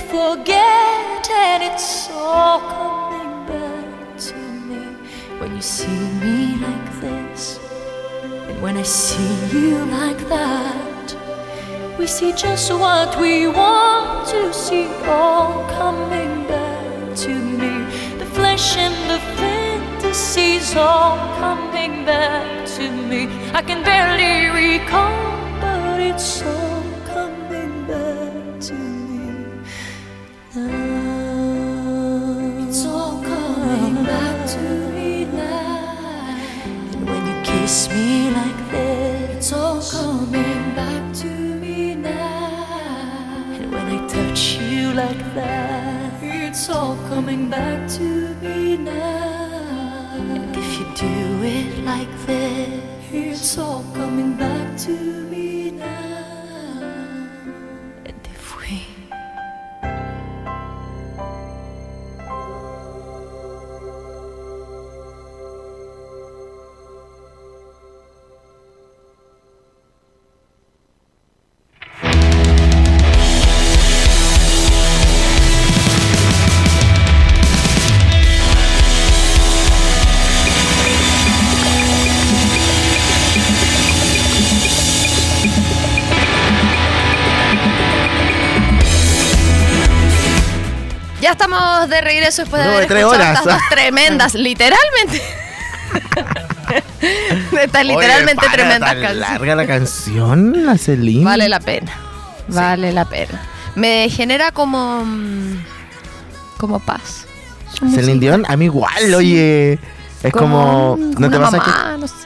Forget, 0.07 1.29
and 1.29 1.63
it's 1.63 2.09
all 2.11 2.59
coming 2.59 3.45
back 3.45 4.17
to 4.17 4.35
me 4.69 4.83
when 5.39 5.55
you 5.55 5.61
see 5.61 6.01
me 6.23 6.55
like 6.67 6.89
this, 7.01 7.59
and 8.23 8.61
when 8.61 8.77
I 8.77 8.83
see 8.83 9.33
you 9.51 9.77
like 9.99 10.21
that. 10.29 11.15
We 11.99 12.07
see 12.07 12.31
just 12.31 12.71
what 12.71 13.19
we 13.19 13.47
want 13.47 14.27
to 14.29 14.53
see, 14.53 14.87
all 15.05 15.67
coming 15.69 16.47
back 16.47 17.15
to 17.25 17.33
me. 17.59 17.73
The 18.17 18.25
flesh 18.37 18.77
and 18.77 18.95
the 19.11 19.19
fantasies 19.35 20.75
all 20.75 21.17
coming 21.37 22.05
back 22.05 22.65
to 22.77 22.91
me. 23.09 23.27
I 23.51 23.61
can 23.61 23.83
barely 23.83 24.37
recall, 24.61 25.19
but 25.59 25.99
it's 25.99 26.43
all 26.43 26.76
me 37.89 38.29
like 38.31 38.71
that, 38.71 39.29
it's 39.31 39.53
all 39.53 39.81
coming 39.81 40.75
back 40.75 41.13
to 41.21 41.27
me 41.27 41.95
now. 41.95 43.45
And 43.53 43.71
when 43.71 43.85
I 43.85 44.07
touch 44.07 44.57
you 44.57 44.93
like 44.93 45.23
that, 45.35 46.21
it's 46.21 46.69
all 46.69 46.95
coming 47.09 47.49
back 47.49 47.89
to 47.97 48.35
me 48.41 48.77
now. 48.77 50.15
And 50.17 50.55
if 50.55 50.79
you 50.79 50.85
do 50.95 51.43
it 51.43 51.83
like 51.83 52.13
that, 52.27 52.69
it's 53.11 53.57
all 53.57 53.83
coming 53.93 54.35
back 54.35 54.77
to 54.85 54.91
me 55.31 55.71
now. 55.71 55.96
De 91.97 92.01
regreso 92.01 92.41
después 92.43 92.61
de 92.61 92.67
No, 92.67 92.73
haber 92.75 92.87
de 92.87 92.93
tres 92.95 93.03
escuchado 93.05 93.23
horas. 93.29 93.39
estas 93.39 93.53
dos 93.53 93.63
tremendas, 93.69 94.33
literalmente. 94.35 95.21
Estas 97.61 97.85
literalmente 97.85 98.31
Oye, 98.31 98.35
para, 98.35 98.51
tremendas 98.51 98.89
tan 98.89 99.01
canciones. 99.01 99.17
larga 99.29 99.55
la 99.55 99.67
canción, 99.67 100.65
la 100.65 100.77
Celine. 100.77 101.23
Vale 101.23 101.47
la 101.49 101.59
pena. 101.59 101.91
Vale 102.47 102.91
la 102.91 103.05
pena. 103.05 103.41
Me 103.75 104.09
genera 104.09 104.51
como. 104.51 105.03
mm, 105.05 105.63
como 106.57 106.79
paz. 106.79 107.25
Celine. 107.93 108.19
Dion, 108.19 108.45
a 108.47 108.57
mí 108.57 108.65
igual, 108.65 109.13
oye. 109.15 109.79
Es 110.23 110.33
como. 110.33 110.97
como 110.97 111.19
¿No 111.19 111.29
te 111.29 111.35
que.? 111.37 111.39
mamá, 111.39 111.97
no 111.99 112.07
sé. 112.07 112.13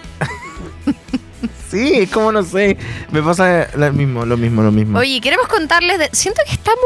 Sí, 1.70 1.94
es 2.02 2.10
como 2.10 2.32
no 2.34 2.44
sé. 2.44 2.78
Me 3.12 3.22
pasa 3.24 3.68
lo 3.76 3.94
mismo, 3.94 4.26
lo 4.26 4.36
mismo, 4.36 4.62
lo 4.62 4.72
mismo. 4.72 5.00
Oye, 5.00 5.22
queremos 5.22 5.48
contarles 5.48 6.00
de. 6.00 6.10
Siento 6.12 6.42
que 6.46 6.52
estamos 6.54 6.80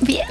bien. 0.00 0.26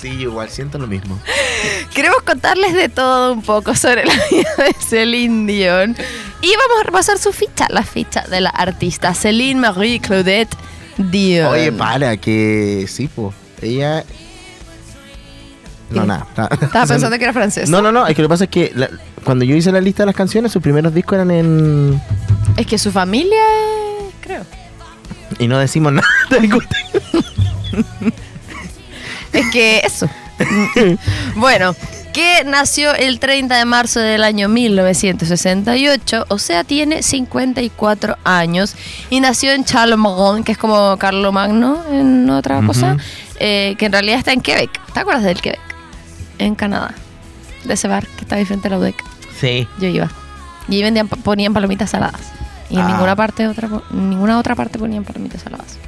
Sí, 0.00 0.08
igual, 0.08 0.50
siento 0.50 0.78
lo 0.78 0.86
mismo. 0.86 1.18
Queremos 1.94 2.22
contarles 2.22 2.74
de 2.74 2.88
todo 2.88 3.32
un 3.32 3.42
poco 3.42 3.74
sobre 3.74 4.04
la 4.04 4.12
vida 4.30 4.50
de 4.58 4.74
Celine 4.86 5.50
Dion. 5.52 5.96
Y 6.42 6.48
vamos 6.50 6.80
a 6.80 6.84
repasar 6.84 7.18
su 7.18 7.32
ficha, 7.32 7.66
la 7.70 7.82
ficha 7.82 8.22
de 8.28 8.40
la 8.42 8.50
artista 8.50 9.14
Celine 9.14 9.60
Marie 9.60 10.00
Claudette 10.00 10.54
Dion. 10.98 11.46
Oye, 11.46 11.72
para, 11.72 12.16
que 12.18 12.84
sí, 12.88 13.08
pues. 13.08 13.34
Ella. 13.62 14.04
No, 15.90 16.04
nada. 16.04 16.26
Estaba 16.60 16.86
pensando 16.86 17.16
que 17.16 17.24
era 17.24 17.32
francés. 17.32 17.70
No, 17.70 17.80
no, 17.80 17.90
no. 17.90 18.06
Es 18.06 18.14
que 18.14 18.22
lo 18.22 18.28
que 18.28 18.32
pasa 18.32 18.44
es 18.44 18.50
que 18.50 18.72
la- 18.74 18.90
cuando 19.24 19.44
yo 19.44 19.56
hice 19.56 19.72
la 19.72 19.80
lista 19.80 20.02
de 20.02 20.06
las 20.06 20.14
canciones, 20.16 20.52
sus 20.52 20.62
primeros 20.62 20.92
discos 20.92 21.14
eran 21.14 21.30
en. 21.30 22.00
Es 22.56 22.66
que 22.66 22.76
su 22.78 22.92
familia 22.92 23.40
es, 24.08 24.14
creo. 24.20 24.42
Y 25.38 25.48
no 25.48 25.58
decimos 25.58 25.92
nada. 25.92 26.06
Es 29.36 29.46
que 29.52 29.80
eso. 29.84 30.08
bueno, 31.36 31.74
que 32.12 32.44
nació 32.44 32.94
el 32.94 33.18
30 33.20 33.56
de 33.56 33.64
marzo 33.64 34.00
del 34.00 34.22
año 34.24 34.48
1968, 34.48 36.26
o 36.28 36.38
sea, 36.38 36.64
tiene 36.64 37.02
54 37.02 38.16
años, 38.24 38.74
y 39.10 39.20
nació 39.20 39.52
en 39.52 39.64
Charlemont, 39.64 40.44
que 40.44 40.52
es 40.52 40.58
como 40.58 40.96
Carlo 40.98 41.32
Magno 41.32 41.82
en 41.90 42.28
otra 42.30 42.58
Ujú. 42.58 42.68
cosa, 42.68 42.96
eh, 43.38 43.74
que 43.78 43.86
en 43.86 43.92
realidad 43.92 44.18
está 44.18 44.32
en 44.32 44.40
Quebec. 44.40 44.70
¿Te 44.92 45.00
acuerdas 45.00 45.24
del 45.24 45.40
Quebec? 45.40 45.60
En 46.38 46.54
Canadá. 46.54 46.94
De 47.64 47.74
ese 47.74 47.88
bar 47.88 48.06
que 48.06 48.22
está 48.22 48.36
ahí 48.36 48.44
frente 48.44 48.68
a 48.68 48.70
la 48.72 48.78
UDEC. 48.78 48.94
Sí. 49.40 49.66
Yo 49.80 49.88
iba. 49.88 50.10
Y 50.68 50.76
ahí 50.76 50.82
vendían, 50.82 51.08
ponían 51.08 51.52
palomitas 51.52 51.90
saladas. 51.90 52.20
Y 52.70 52.74
en 52.76 52.82
Ah. 52.82 52.88
ninguna 52.88 53.14
parte 53.16 53.46
otra, 53.46 53.68
en 53.90 54.10
ninguna 54.10 54.38
otra 54.38 54.54
parte 54.54 54.78
ponían 54.78 55.04
palomitas 55.04 55.42
saladas. 55.42 55.78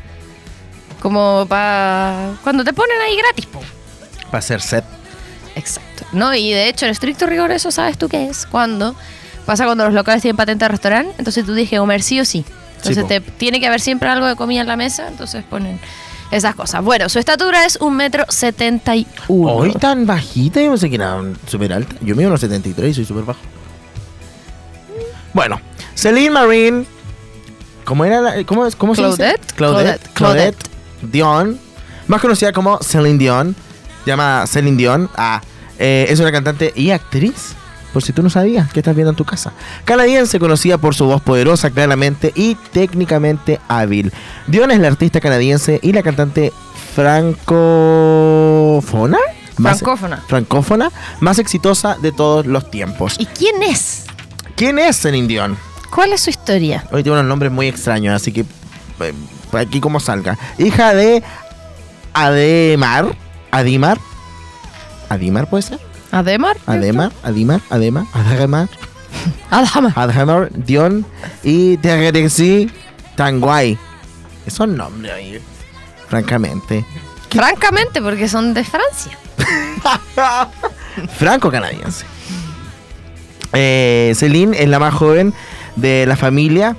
Como 1.00 1.46
para 1.48 2.32
cuando 2.42 2.64
te 2.64 2.72
ponen 2.72 3.00
ahí 3.00 3.16
gratis, 3.16 3.46
po. 3.46 3.60
Para 4.26 4.38
hacer 4.38 4.60
set. 4.60 4.84
Exacto. 5.54 6.04
No, 6.12 6.34
y 6.34 6.52
de 6.52 6.68
hecho, 6.68 6.84
en 6.86 6.90
estricto 6.92 7.26
rigor, 7.26 7.50
eso 7.52 7.70
sabes 7.70 7.98
tú 7.98 8.08
qué 8.08 8.26
es. 8.28 8.46
Cuando 8.46 8.94
pasa 9.46 9.64
cuando 9.64 9.84
los 9.84 9.94
locales 9.94 10.22
tienen 10.22 10.36
patente 10.36 10.64
de 10.64 10.68
restaurante, 10.68 11.14
entonces 11.18 11.44
tú 11.46 11.54
dices 11.54 11.78
comer 11.78 12.02
sí 12.02 12.20
o 12.20 12.24
sí. 12.24 12.44
Entonces 12.76 13.06
te, 13.08 13.20
tiene 13.20 13.58
que 13.60 13.66
haber 13.66 13.80
siempre 13.80 14.08
algo 14.08 14.26
de 14.26 14.36
comida 14.36 14.60
en 14.60 14.66
la 14.68 14.76
mesa, 14.76 15.08
entonces 15.08 15.42
ponen 15.44 15.80
esas 16.30 16.54
cosas. 16.54 16.84
Bueno, 16.84 17.08
su 17.08 17.18
estatura 17.18 17.64
es 17.64 17.76
un 17.76 17.96
metro 17.96 18.24
setenta 18.28 18.94
y 18.94 19.06
uno. 19.28 19.52
Hoy 19.54 19.72
tan 19.72 20.06
bajita, 20.06 20.60
yo 20.60 20.70
pensé 20.70 20.88
que 20.88 20.94
era 20.96 21.20
súper 21.48 21.72
alta. 21.72 21.96
Yo 22.02 22.14
mido 22.14 22.28
unos 22.28 22.40
73 22.40 22.90
y 22.90 22.94
soy 22.94 23.04
súper 23.04 23.24
bajo. 23.24 23.40
Bueno, 25.32 25.60
Celine 25.94 26.30
Marine. 26.30 26.84
¿Cómo 27.84 28.04
era 28.04 28.20
la, 28.20 28.44
cómo, 28.44 28.66
es- 28.66 28.76
cómo 28.76 28.94
se 28.94 29.02
dice? 29.02 29.16
Claudette. 29.16 29.52
Claudette. 29.56 30.08
Claudette. 30.12 30.67
Dion. 31.02 31.58
Más 32.06 32.20
conocida 32.20 32.52
como 32.52 32.78
Celine 32.82 33.18
Dion. 33.18 33.56
Llamada 34.06 34.46
Celine 34.46 34.76
Dion. 34.76 35.10
Ah, 35.16 35.40
eh, 35.78 36.06
es 36.08 36.20
una 36.20 36.32
cantante 36.32 36.72
y 36.74 36.90
actriz. 36.90 37.54
Por 37.92 38.02
si 38.02 38.12
tú 38.12 38.22
no 38.22 38.28
sabías, 38.30 38.70
¿qué 38.72 38.80
estás 38.80 38.94
viendo 38.94 39.10
en 39.10 39.16
tu 39.16 39.24
casa? 39.24 39.52
Canadiense 39.86 40.38
conocida 40.38 40.76
por 40.78 40.94
su 40.94 41.06
voz 41.06 41.22
poderosa, 41.22 41.70
claramente 41.70 42.32
y 42.36 42.54
técnicamente 42.72 43.58
hábil. 43.66 44.12
Dion 44.46 44.70
es 44.70 44.78
la 44.78 44.88
artista 44.88 45.20
canadiense 45.20 45.80
y 45.82 45.92
la 45.92 46.02
cantante 46.02 46.52
francófona. 47.88 49.18
Más- 49.56 49.80
Francófona. 49.80 50.22
francófona 50.28 50.90
más 51.20 51.38
exitosa 51.40 51.96
de 52.00 52.12
todos 52.12 52.46
los 52.46 52.70
tiempos. 52.70 53.16
¿Y 53.18 53.26
quién 53.26 53.60
es? 53.62 54.04
¿Quién 54.54 54.78
es 54.78 54.96
Celine 55.00 55.26
Dion? 55.26 55.58
¿Cuál 55.92 56.12
es 56.12 56.20
su 56.20 56.30
historia? 56.30 56.84
Hoy 56.92 57.02
tiene 57.02 57.18
unos 57.18 57.28
nombres 57.28 57.50
muy 57.50 57.66
extraños, 57.66 58.14
así 58.14 58.30
que 58.32 58.42
eh, 58.42 59.12
por 59.50 59.60
aquí 59.60 59.80
como 59.80 60.00
salga. 60.00 60.38
Hija 60.58 60.94
de 60.94 61.22
Ademar. 62.14 63.16
Adimar. 63.50 63.98
Adimar 65.08 65.48
puede 65.48 65.62
ser. 65.62 65.80
¿Ademar? 66.10 66.56
Ademar, 66.66 67.12
Adimar, 67.22 67.60
Ademar, 67.70 68.06
Ademar, 68.12 68.68
Ademar. 69.50 69.92
Ademar, 69.96 70.48
Dion 70.52 71.06
y 71.42 71.76
Tegrexi 71.78 72.70
Tanguay. 73.14 73.78
Son 74.46 74.76
nombres 74.76 75.12
ahí, 75.12 75.40
francamente. 76.08 76.84
Francamente, 77.30 78.00
porque 78.00 78.26
son 78.28 78.54
de 78.54 78.64
Francia. 78.64 79.18
franco-canadiense. 81.18 82.06
Eh, 83.52 84.12
Celine 84.16 84.56
es 84.62 84.68
la 84.68 84.78
más 84.78 84.94
joven 84.94 85.34
de 85.76 86.06
la 86.06 86.16
familia. 86.16 86.76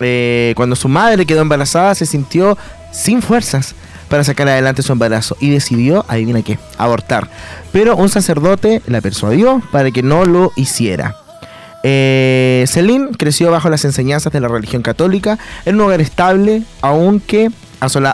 Eh, 0.00 0.52
cuando 0.56 0.76
su 0.76 0.88
madre 0.88 1.26
quedó 1.26 1.42
embarazada, 1.42 1.94
se 1.94 2.06
sintió 2.06 2.58
sin 2.92 3.22
fuerzas 3.22 3.74
para 4.08 4.24
sacar 4.24 4.48
adelante 4.48 4.82
su 4.82 4.92
embarazo 4.92 5.36
y 5.40 5.50
decidió, 5.50 6.04
adivina 6.08 6.42
qué, 6.42 6.58
abortar. 6.78 7.28
Pero 7.72 7.96
un 7.96 8.08
sacerdote 8.08 8.82
la 8.86 9.00
persuadió 9.00 9.62
para 9.72 9.90
que 9.90 10.02
no 10.02 10.24
lo 10.24 10.52
hiciera. 10.56 11.16
Eh, 11.82 12.64
creció 13.18 13.50
bajo 13.50 13.68
las 13.68 13.84
enseñanzas 13.84 14.32
de 14.32 14.40
la 14.40 14.48
religión 14.48 14.82
católica 14.82 15.38
en 15.66 15.74
un 15.74 15.82
hogar 15.82 16.00
estable, 16.00 16.62
aunque, 16.80 17.50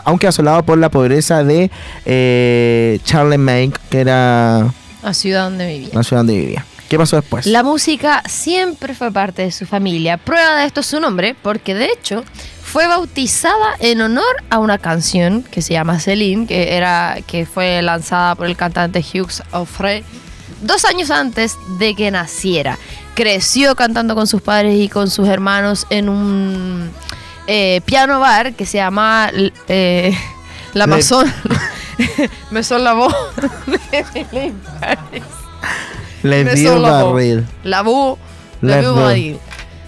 aunque 0.03 0.27
asolado 0.27 0.63
por 0.63 0.77
la 0.77 0.89
pobreza 0.89 1.43
de 1.43 1.71
eh, 2.05 2.99
Charlemagne, 3.05 3.71
que 3.89 4.01
era 4.01 4.73
La 5.01 5.13
ciudad 5.13 5.45
donde 5.45 5.67
vivía. 5.67 5.89
la 5.93 6.03
ciudad 6.03 6.19
donde 6.21 6.37
vivía. 6.37 6.65
¿Qué 6.89 6.97
pasó 6.97 7.15
después? 7.15 7.45
La 7.45 7.63
música 7.63 8.21
siempre 8.27 8.93
fue 8.93 9.11
parte 9.11 9.43
de 9.43 9.51
su 9.51 9.65
familia. 9.65 10.17
Prueba 10.17 10.57
de 10.57 10.65
esto 10.65 10.81
es 10.81 10.87
su 10.87 10.99
nombre, 10.99 11.35
porque 11.41 11.73
de 11.73 11.85
hecho 11.85 12.23
fue 12.61 12.87
bautizada 12.87 13.75
en 13.79 14.01
honor 14.01 14.35
a 14.49 14.59
una 14.59 14.77
canción 14.77 15.43
que 15.43 15.61
se 15.61 15.73
llama 15.73 15.99
Celine, 15.99 16.47
que, 16.47 16.75
era, 16.75 17.17
que 17.25 17.45
fue 17.45 17.81
lanzada 17.81 18.35
por 18.35 18.47
el 18.47 18.57
cantante 18.57 18.99
Hughes 18.99 19.41
Offray 19.51 20.03
dos 20.61 20.85
años 20.85 21.11
antes 21.11 21.57
de 21.79 21.95
que 21.95 22.11
naciera. 22.11 22.77
Creció 23.15 23.75
cantando 23.75 24.15
con 24.15 24.27
sus 24.27 24.41
padres 24.41 24.79
y 24.79 24.89
con 24.89 25.09
sus 25.09 25.27
hermanos 25.27 25.85
en 25.89 26.09
un 26.09 26.89
eh, 27.47 27.81
piano 27.85 28.19
bar 28.19 28.53
que 28.53 28.65
se 28.65 28.77
llama 28.77 29.31
eh, 29.67 30.15
La 30.73 30.85
Le- 30.87 30.95
Maison. 30.95 31.25
Me 32.51 32.63
son 32.63 32.83
la 32.83 32.93
voz. 32.93 33.13
Le 36.23 36.43
dio 36.55 36.73
voz. 36.79 36.81
barril. 36.81 37.45
La 37.63 37.81
Bu, 37.81 38.17
La 38.61 38.81
la 38.81 38.87
Bu 38.89 38.95
Bu. 38.95 39.01
Badil. 39.01 39.37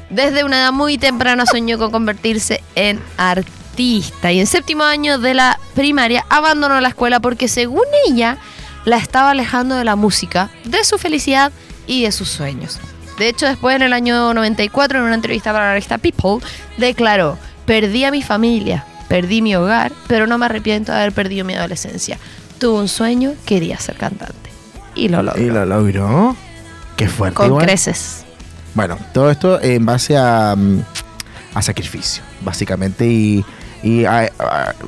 Desde 0.09 0.43
una 0.43 0.57
edad 0.59 0.71
muy 0.71 0.97
temprana 0.97 1.45
soñó 1.45 1.77
con 1.77 1.91
convertirse 1.91 2.61
en 2.75 3.01
artista 3.17 4.31
y 4.31 4.39
en 4.39 4.45
séptimo 4.47 4.83
año 4.83 5.17
de 5.17 5.33
la 5.33 5.59
primaria 5.73 6.23
abandonó 6.29 6.79
la 6.81 6.89
escuela 6.89 7.19
porque 7.19 7.47
según 7.47 7.83
ella 8.07 8.37
la 8.85 8.97
estaba 8.97 9.31
alejando 9.31 9.75
de 9.75 9.83
la 9.85 9.95
música, 9.95 10.49
de 10.65 10.83
su 10.83 10.97
felicidad 10.99 11.51
y 11.87 12.03
de 12.03 12.11
sus 12.11 12.29
sueños. 12.29 12.79
De 13.17 13.29
hecho, 13.29 13.47
después 13.47 13.75
en 13.75 13.81
el 13.83 13.93
año 13.93 14.33
94, 14.33 14.99
en 14.99 15.05
una 15.05 15.15
entrevista 15.15 15.51
para 15.51 15.65
la 15.65 15.71
revista 15.71 15.97
People, 15.97 16.45
declaró, 16.77 17.37
perdí 17.65 18.03
a 18.05 18.11
mi 18.11 18.21
familia, 18.21 18.85
perdí 19.13 19.43
mi 19.43 19.55
hogar, 19.55 19.91
pero 20.07 20.25
no 20.25 20.39
me 20.39 20.47
arrepiento 20.47 20.91
de 20.91 20.97
haber 20.97 21.11
perdido 21.11 21.45
mi 21.45 21.53
adolescencia. 21.53 22.17
Tuve 22.57 22.79
un 22.79 22.87
sueño, 22.87 23.35
quería 23.45 23.77
ser 23.77 23.95
cantante. 23.95 24.49
Y 24.95 25.07
lo 25.07 25.21
logró. 25.21 25.39
Y 25.39 25.51
lo 25.51 25.65
logró. 25.67 26.35
Qué 26.97 27.07
fuerte. 27.07 27.35
Con 27.35 27.45
igual. 27.45 27.63
creces. 27.63 28.25
Bueno, 28.73 28.97
todo 29.13 29.29
esto 29.29 29.61
en 29.61 29.85
base 29.85 30.17
a, 30.17 30.55
mm, 30.57 30.79
a 31.53 31.61
sacrificio, 31.61 32.23
básicamente, 32.41 33.05
y, 33.05 33.45
y 33.83 34.05
a, 34.05 34.31
a- 34.39 34.73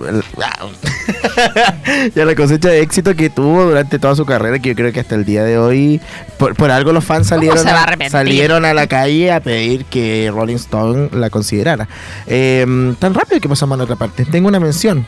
y 2.15 2.19
a 2.19 2.25
la 2.25 2.35
cosecha 2.35 2.69
de 2.69 2.81
éxito 2.81 3.15
que 3.15 3.29
tuvo 3.29 3.65
durante 3.65 3.99
toda 3.99 4.15
su 4.15 4.25
carrera, 4.25 4.59
que 4.59 4.69
yo 4.69 4.75
creo 4.75 4.93
que 4.93 4.99
hasta 5.01 5.15
el 5.15 5.25
día 5.25 5.43
de 5.43 5.57
hoy, 5.57 5.99
por, 6.37 6.55
por 6.55 6.71
algo 6.71 6.93
los 6.93 7.03
fans 7.03 7.27
salieron, 7.27 7.67
a 7.67 8.09
salieron 8.09 8.65
a 8.65 8.73
la 8.73 8.87
calle 8.87 9.31
a 9.31 9.39
pedir 9.41 9.85
que 9.85 10.31
Rolling 10.33 10.55
Stone 10.55 11.09
la 11.13 11.29
considerara. 11.29 11.87
Eh, 12.27 12.65
tan 12.99 13.13
rápido 13.13 13.41
que 13.41 13.49
pasamos 13.49 13.79
a 13.79 13.83
otra 13.83 13.95
parte. 13.95 14.25
Tengo 14.25 14.47
una 14.47 14.59
mención. 14.59 15.05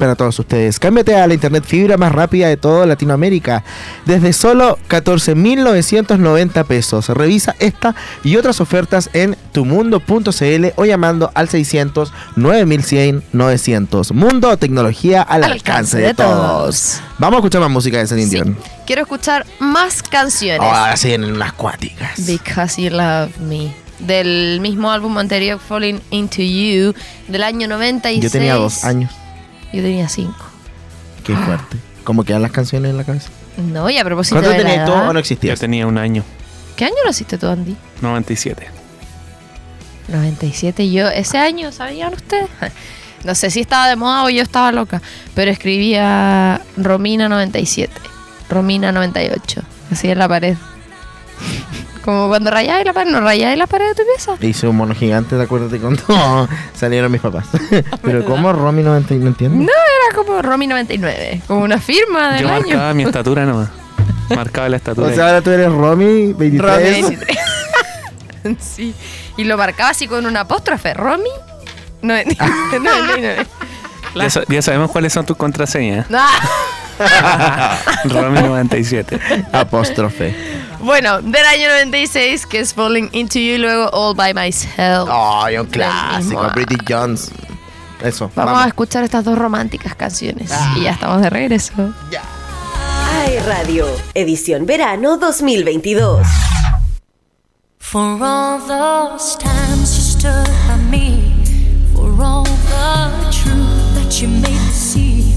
Para 0.00 0.14
todos 0.14 0.38
ustedes, 0.38 0.78
cámbiate 0.78 1.14
a 1.14 1.26
la 1.26 1.34
internet 1.34 1.62
fibra 1.62 1.98
más 1.98 2.10
rápida 2.10 2.48
de 2.48 2.56
toda 2.56 2.86
Latinoamérica 2.86 3.62
desde 4.06 4.32
solo 4.32 4.78
14.990 4.88 6.64
pesos. 6.64 7.10
Revisa 7.10 7.54
esta 7.58 7.94
y 8.24 8.36
otras 8.36 8.62
ofertas 8.62 9.10
en 9.12 9.36
tumundo.cl 9.52 10.66
o 10.76 10.84
llamando 10.86 11.30
al 11.34 11.50
600 11.50 12.14
9100 12.34 13.24
900. 13.30 14.12
Mundo, 14.12 14.56
tecnología 14.56 15.20
al, 15.20 15.44
alcance, 15.44 15.98
de, 15.98 16.14
todos. 16.14 17.02
Vamos 17.18 17.36
a 17.36 17.40
escuchar 17.40 17.60
más 17.60 17.70
música 17.70 17.98
de 17.98 18.06
Celine 18.06 18.30
Sí. 18.30 18.36
Dion. 18.36 18.56
Quiero 18.86 19.02
escuchar 19.02 19.44
más 19.58 20.02
canciones. 20.02 20.62
Ahora 20.62 20.96
sí, 20.96 21.12
en 21.12 21.24
unas 21.24 21.52
cuáticas. 21.52 22.24
Because 22.24 22.82
You 22.82 22.88
Love 22.88 23.36
Me. 23.40 23.74
Del 23.98 24.60
mismo 24.62 24.90
álbum 24.90 25.18
anterior, 25.18 25.60
Falling 25.60 26.00
Into 26.10 26.40
You, 26.40 26.94
del 27.28 27.42
año 27.42 27.68
96. 27.68 28.24
Yo 28.24 28.30
tenía 28.30 28.54
dos 28.54 28.82
años. 28.84 29.12
Yo 29.72 29.82
tenía 29.82 30.08
cinco. 30.08 30.44
Qué 31.24 31.34
fuerte. 31.36 31.76
¿Cómo 32.04 32.24
quedan 32.24 32.42
las 32.42 32.50
canciones 32.52 32.90
en 32.90 32.96
la 32.96 33.04
cabeza? 33.04 33.28
No, 33.56 33.88
y 33.90 33.98
a 33.98 34.04
propósito 34.04 34.36
¿Cuánto 34.36 34.50
de 34.50 34.58
la 34.58 34.64
tenías 34.70 34.86
tú 34.86 34.92
edad, 34.92 35.02
o 35.02 35.06
no 35.08 35.12
Yo 35.14 35.18
existías? 35.20 35.60
tenía 35.60 35.86
un 35.86 35.98
año, 35.98 36.24
¿Qué 36.76 36.84
año 36.86 36.94
naciste 37.04 37.36
tú, 37.36 37.46
Andy? 37.46 37.76
97. 38.00 38.66
97. 40.08 40.90
Yo, 40.90 41.08
ese 41.08 41.38
año, 41.38 41.72
¿sabían 41.72 42.14
ustedes? 42.14 42.48
No 43.22 43.34
sé 43.34 43.50
si 43.50 43.60
estaba 43.60 43.86
de 43.86 43.96
moda 43.96 44.24
o 44.24 44.30
yo 44.30 44.42
estaba 44.42 44.72
loca, 44.72 45.02
pero 45.34 45.50
escribía 45.50 46.58
Romina 46.78 47.28
97, 47.28 47.92
Romina 48.48 48.92
98, 48.92 49.60
así 49.92 50.08
en 50.08 50.18
la 50.18 50.26
pared. 50.26 50.56
Como 52.10 52.26
cuando 52.28 52.50
rayáis 52.50 52.84
la 52.84 52.92
pared, 52.92 53.08
¿no 53.12 53.20
rayáis 53.20 53.56
la 53.56 53.68
pared 53.68 53.86
de 53.86 53.94
tu 53.94 54.02
pieza? 54.02 54.32
Hice 54.40 54.66
un 54.66 54.76
mono 54.76 54.96
gigante, 54.96 55.36
¿te 55.36 55.42
acuerdas 55.42 55.70
de 55.70 55.78
cuando 55.78 56.02
salieron 56.74 57.12
mis 57.12 57.20
papás? 57.20 57.46
Pero 58.02 58.24
¿cómo 58.24 58.52
Romy 58.52 58.82
90? 58.82 59.14
No 59.14 59.26
entiendo. 59.28 59.56
No, 59.58 59.62
era 59.70 60.16
como 60.16 60.42
Romy 60.42 60.66
99, 60.66 61.42
como 61.46 61.60
una 61.62 61.78
firma 61.78 62.32
del 62.32 62.42
Yo 62.42 62.48
año. 62.48 62.62
marcaba 62.66 62.94
mi 62.94 63.04
estatura 63.04 63.44
nomás. 63.46 63.68
Marcaba 64.34 64.68
la 64.68 64.76
estatura. 64.78 65.06
O 65.08 65.12
sea, 65.14 65.26
ahora 65.26 65.40
tú 65.40 65.50
eres 65.50 65.70
Romy 65.70 66.32
23. 66.32 66.60
Romy 66.60 66.90
23. 67.02 67.38
sí. 68.60 68.92
Y 69.36 69.44
lo 69.44 69.56
marcaba 69.56 69.90
así 69.90 70.08
con 70.08 70.26
un 70.26 70.36
apóstrofe. 70.36 70.92
Romy 70.94 71.30
99. 72.02 72.54
99. 72.72 73.46
ya, 74.16 74.30
sa- 74.30 74.42
ya 74.48 74.62
sabemos 74.62 74.90
cuáles 74.90 75.12
son 75.12 75.24
tus 75.26 75.36
contraseñas. 75.36 76.06
Ah. 76.12 77.78
Romy 78.04 78.40
97. 78.42 79.18
Apóstrofe. 79.52 80.34
Bueno, 80.82 81.20
del 81.20 81.44
año 81.44 81.68
96, 81.68 82.46
que 82.46 82.60
es 82.60 82.72
Falling 82.74 83.10
Into 83.12 83.38
You, 83.38 83.54
y 83.54 83.58
luego 83.58 83.88
All 83.92 84.14
By 84.14 84.32
Myself. 84.34 85.08
Ay, 85.12 85.58
un 85.58 85.66
clásico. 85.66 86.48
Pretty 86.54 86.76
Jones. 86.88 87.30
Eso. 88.02 88.30
Vamos, 88.34 88.52
Vamos. 88.52 88.64
a 88.64 88.68
escuchar 88.68 89.04
estas 89.04 89.24
dos 89.24 89.36
románticas 89.38 89.94
canciones. 89.94 90.50
Y 90.76 90.82
ya 90.84 90.92
estamos 90.92 91.20
de 91.20 91.28
regreso. 91.28 91.72
Ay 93.12 93.38
Radio, 93.40 93.86
edición 94.14 94.64
verano 94.64 95.18
2022. 95.18 96.26
For 97.78 98.22
all 98.22 98.58
those 98.66 99.36
times 99.36 99.96
you 99.96 100.02
stood 100.18 100.48
by 100.68 100.76
me, 100.90 101.34
for 101.92 102.08
all 102.22 102.44
the 102.44 103.30
truth 103.30 103.94
that 103.96 104.20
you 104.22 104.28
made 104.28 104.52
me 104.52 104.70
see, 104.72 105.34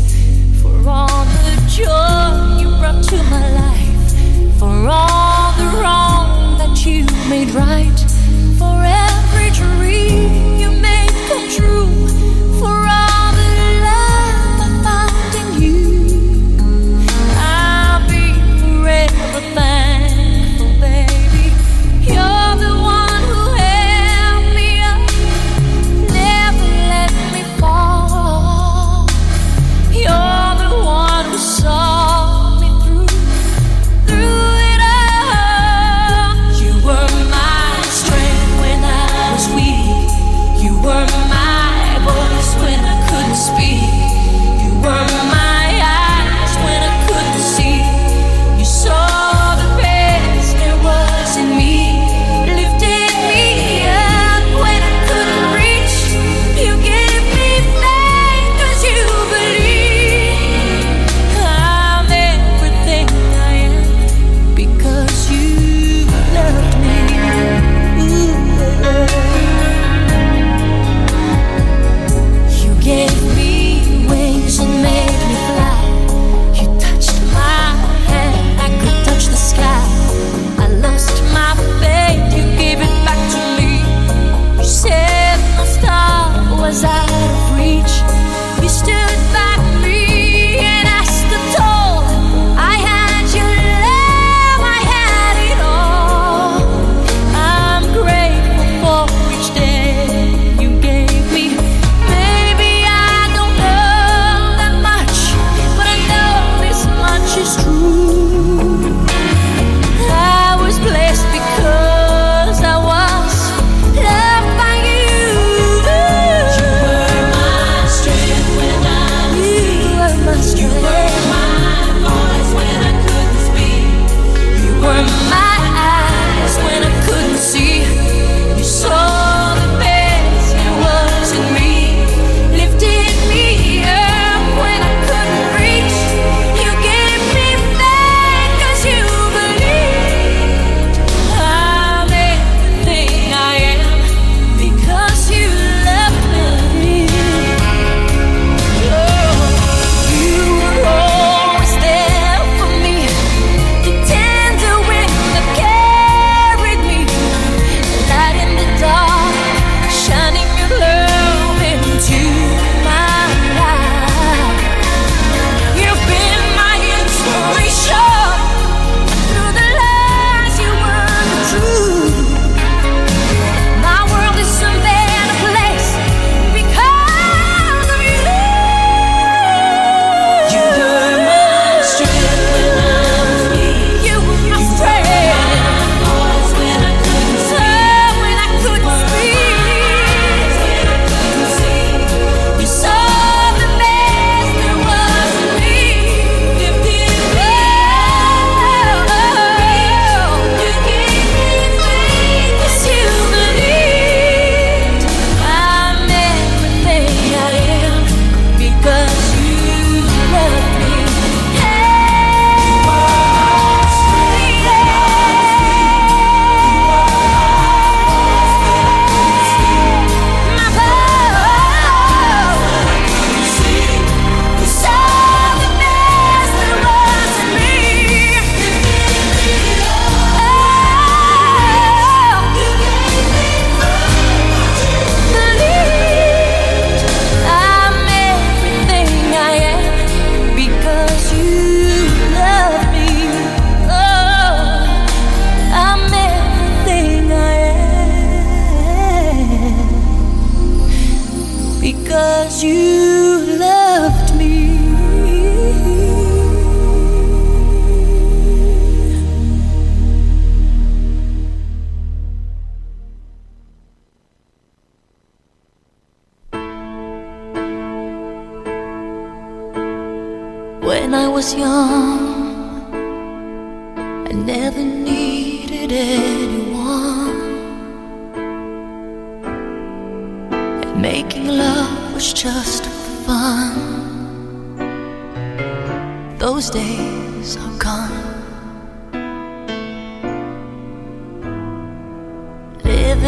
for 0.62 0.88
all 0.88 1.26
the 1.26 1.62
joy 1.68 2.62
you 2.62 2.70
brought 2.80 3.04
to 3.10 3.18
my 3.24 3.50
life, 3.54 4.60
for 4.60 4.88
all 4.88 5.12
made 7.34 7.49
right, 7.55 7.99
for 8.59 9.03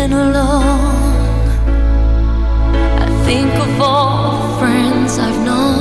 been 0.08 0.14
alone. 0.14 1.50
I 3.06 3.08
think 3.26 3.52
of 3.66 3.82
all 3.82 4.38
the 4.38 4.60
friends 4.60 5.18
I've 5.18 5.40
known. 5.44 5.80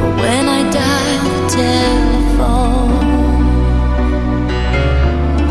But 0.00 0.12
when 0.22 0.44
I 0.48 0.60
dial 0.78 1.22
the 1.28 1.42
telephone, 1.60 3.06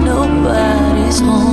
nobody's 0.03 1.19
home. 1.21 1.48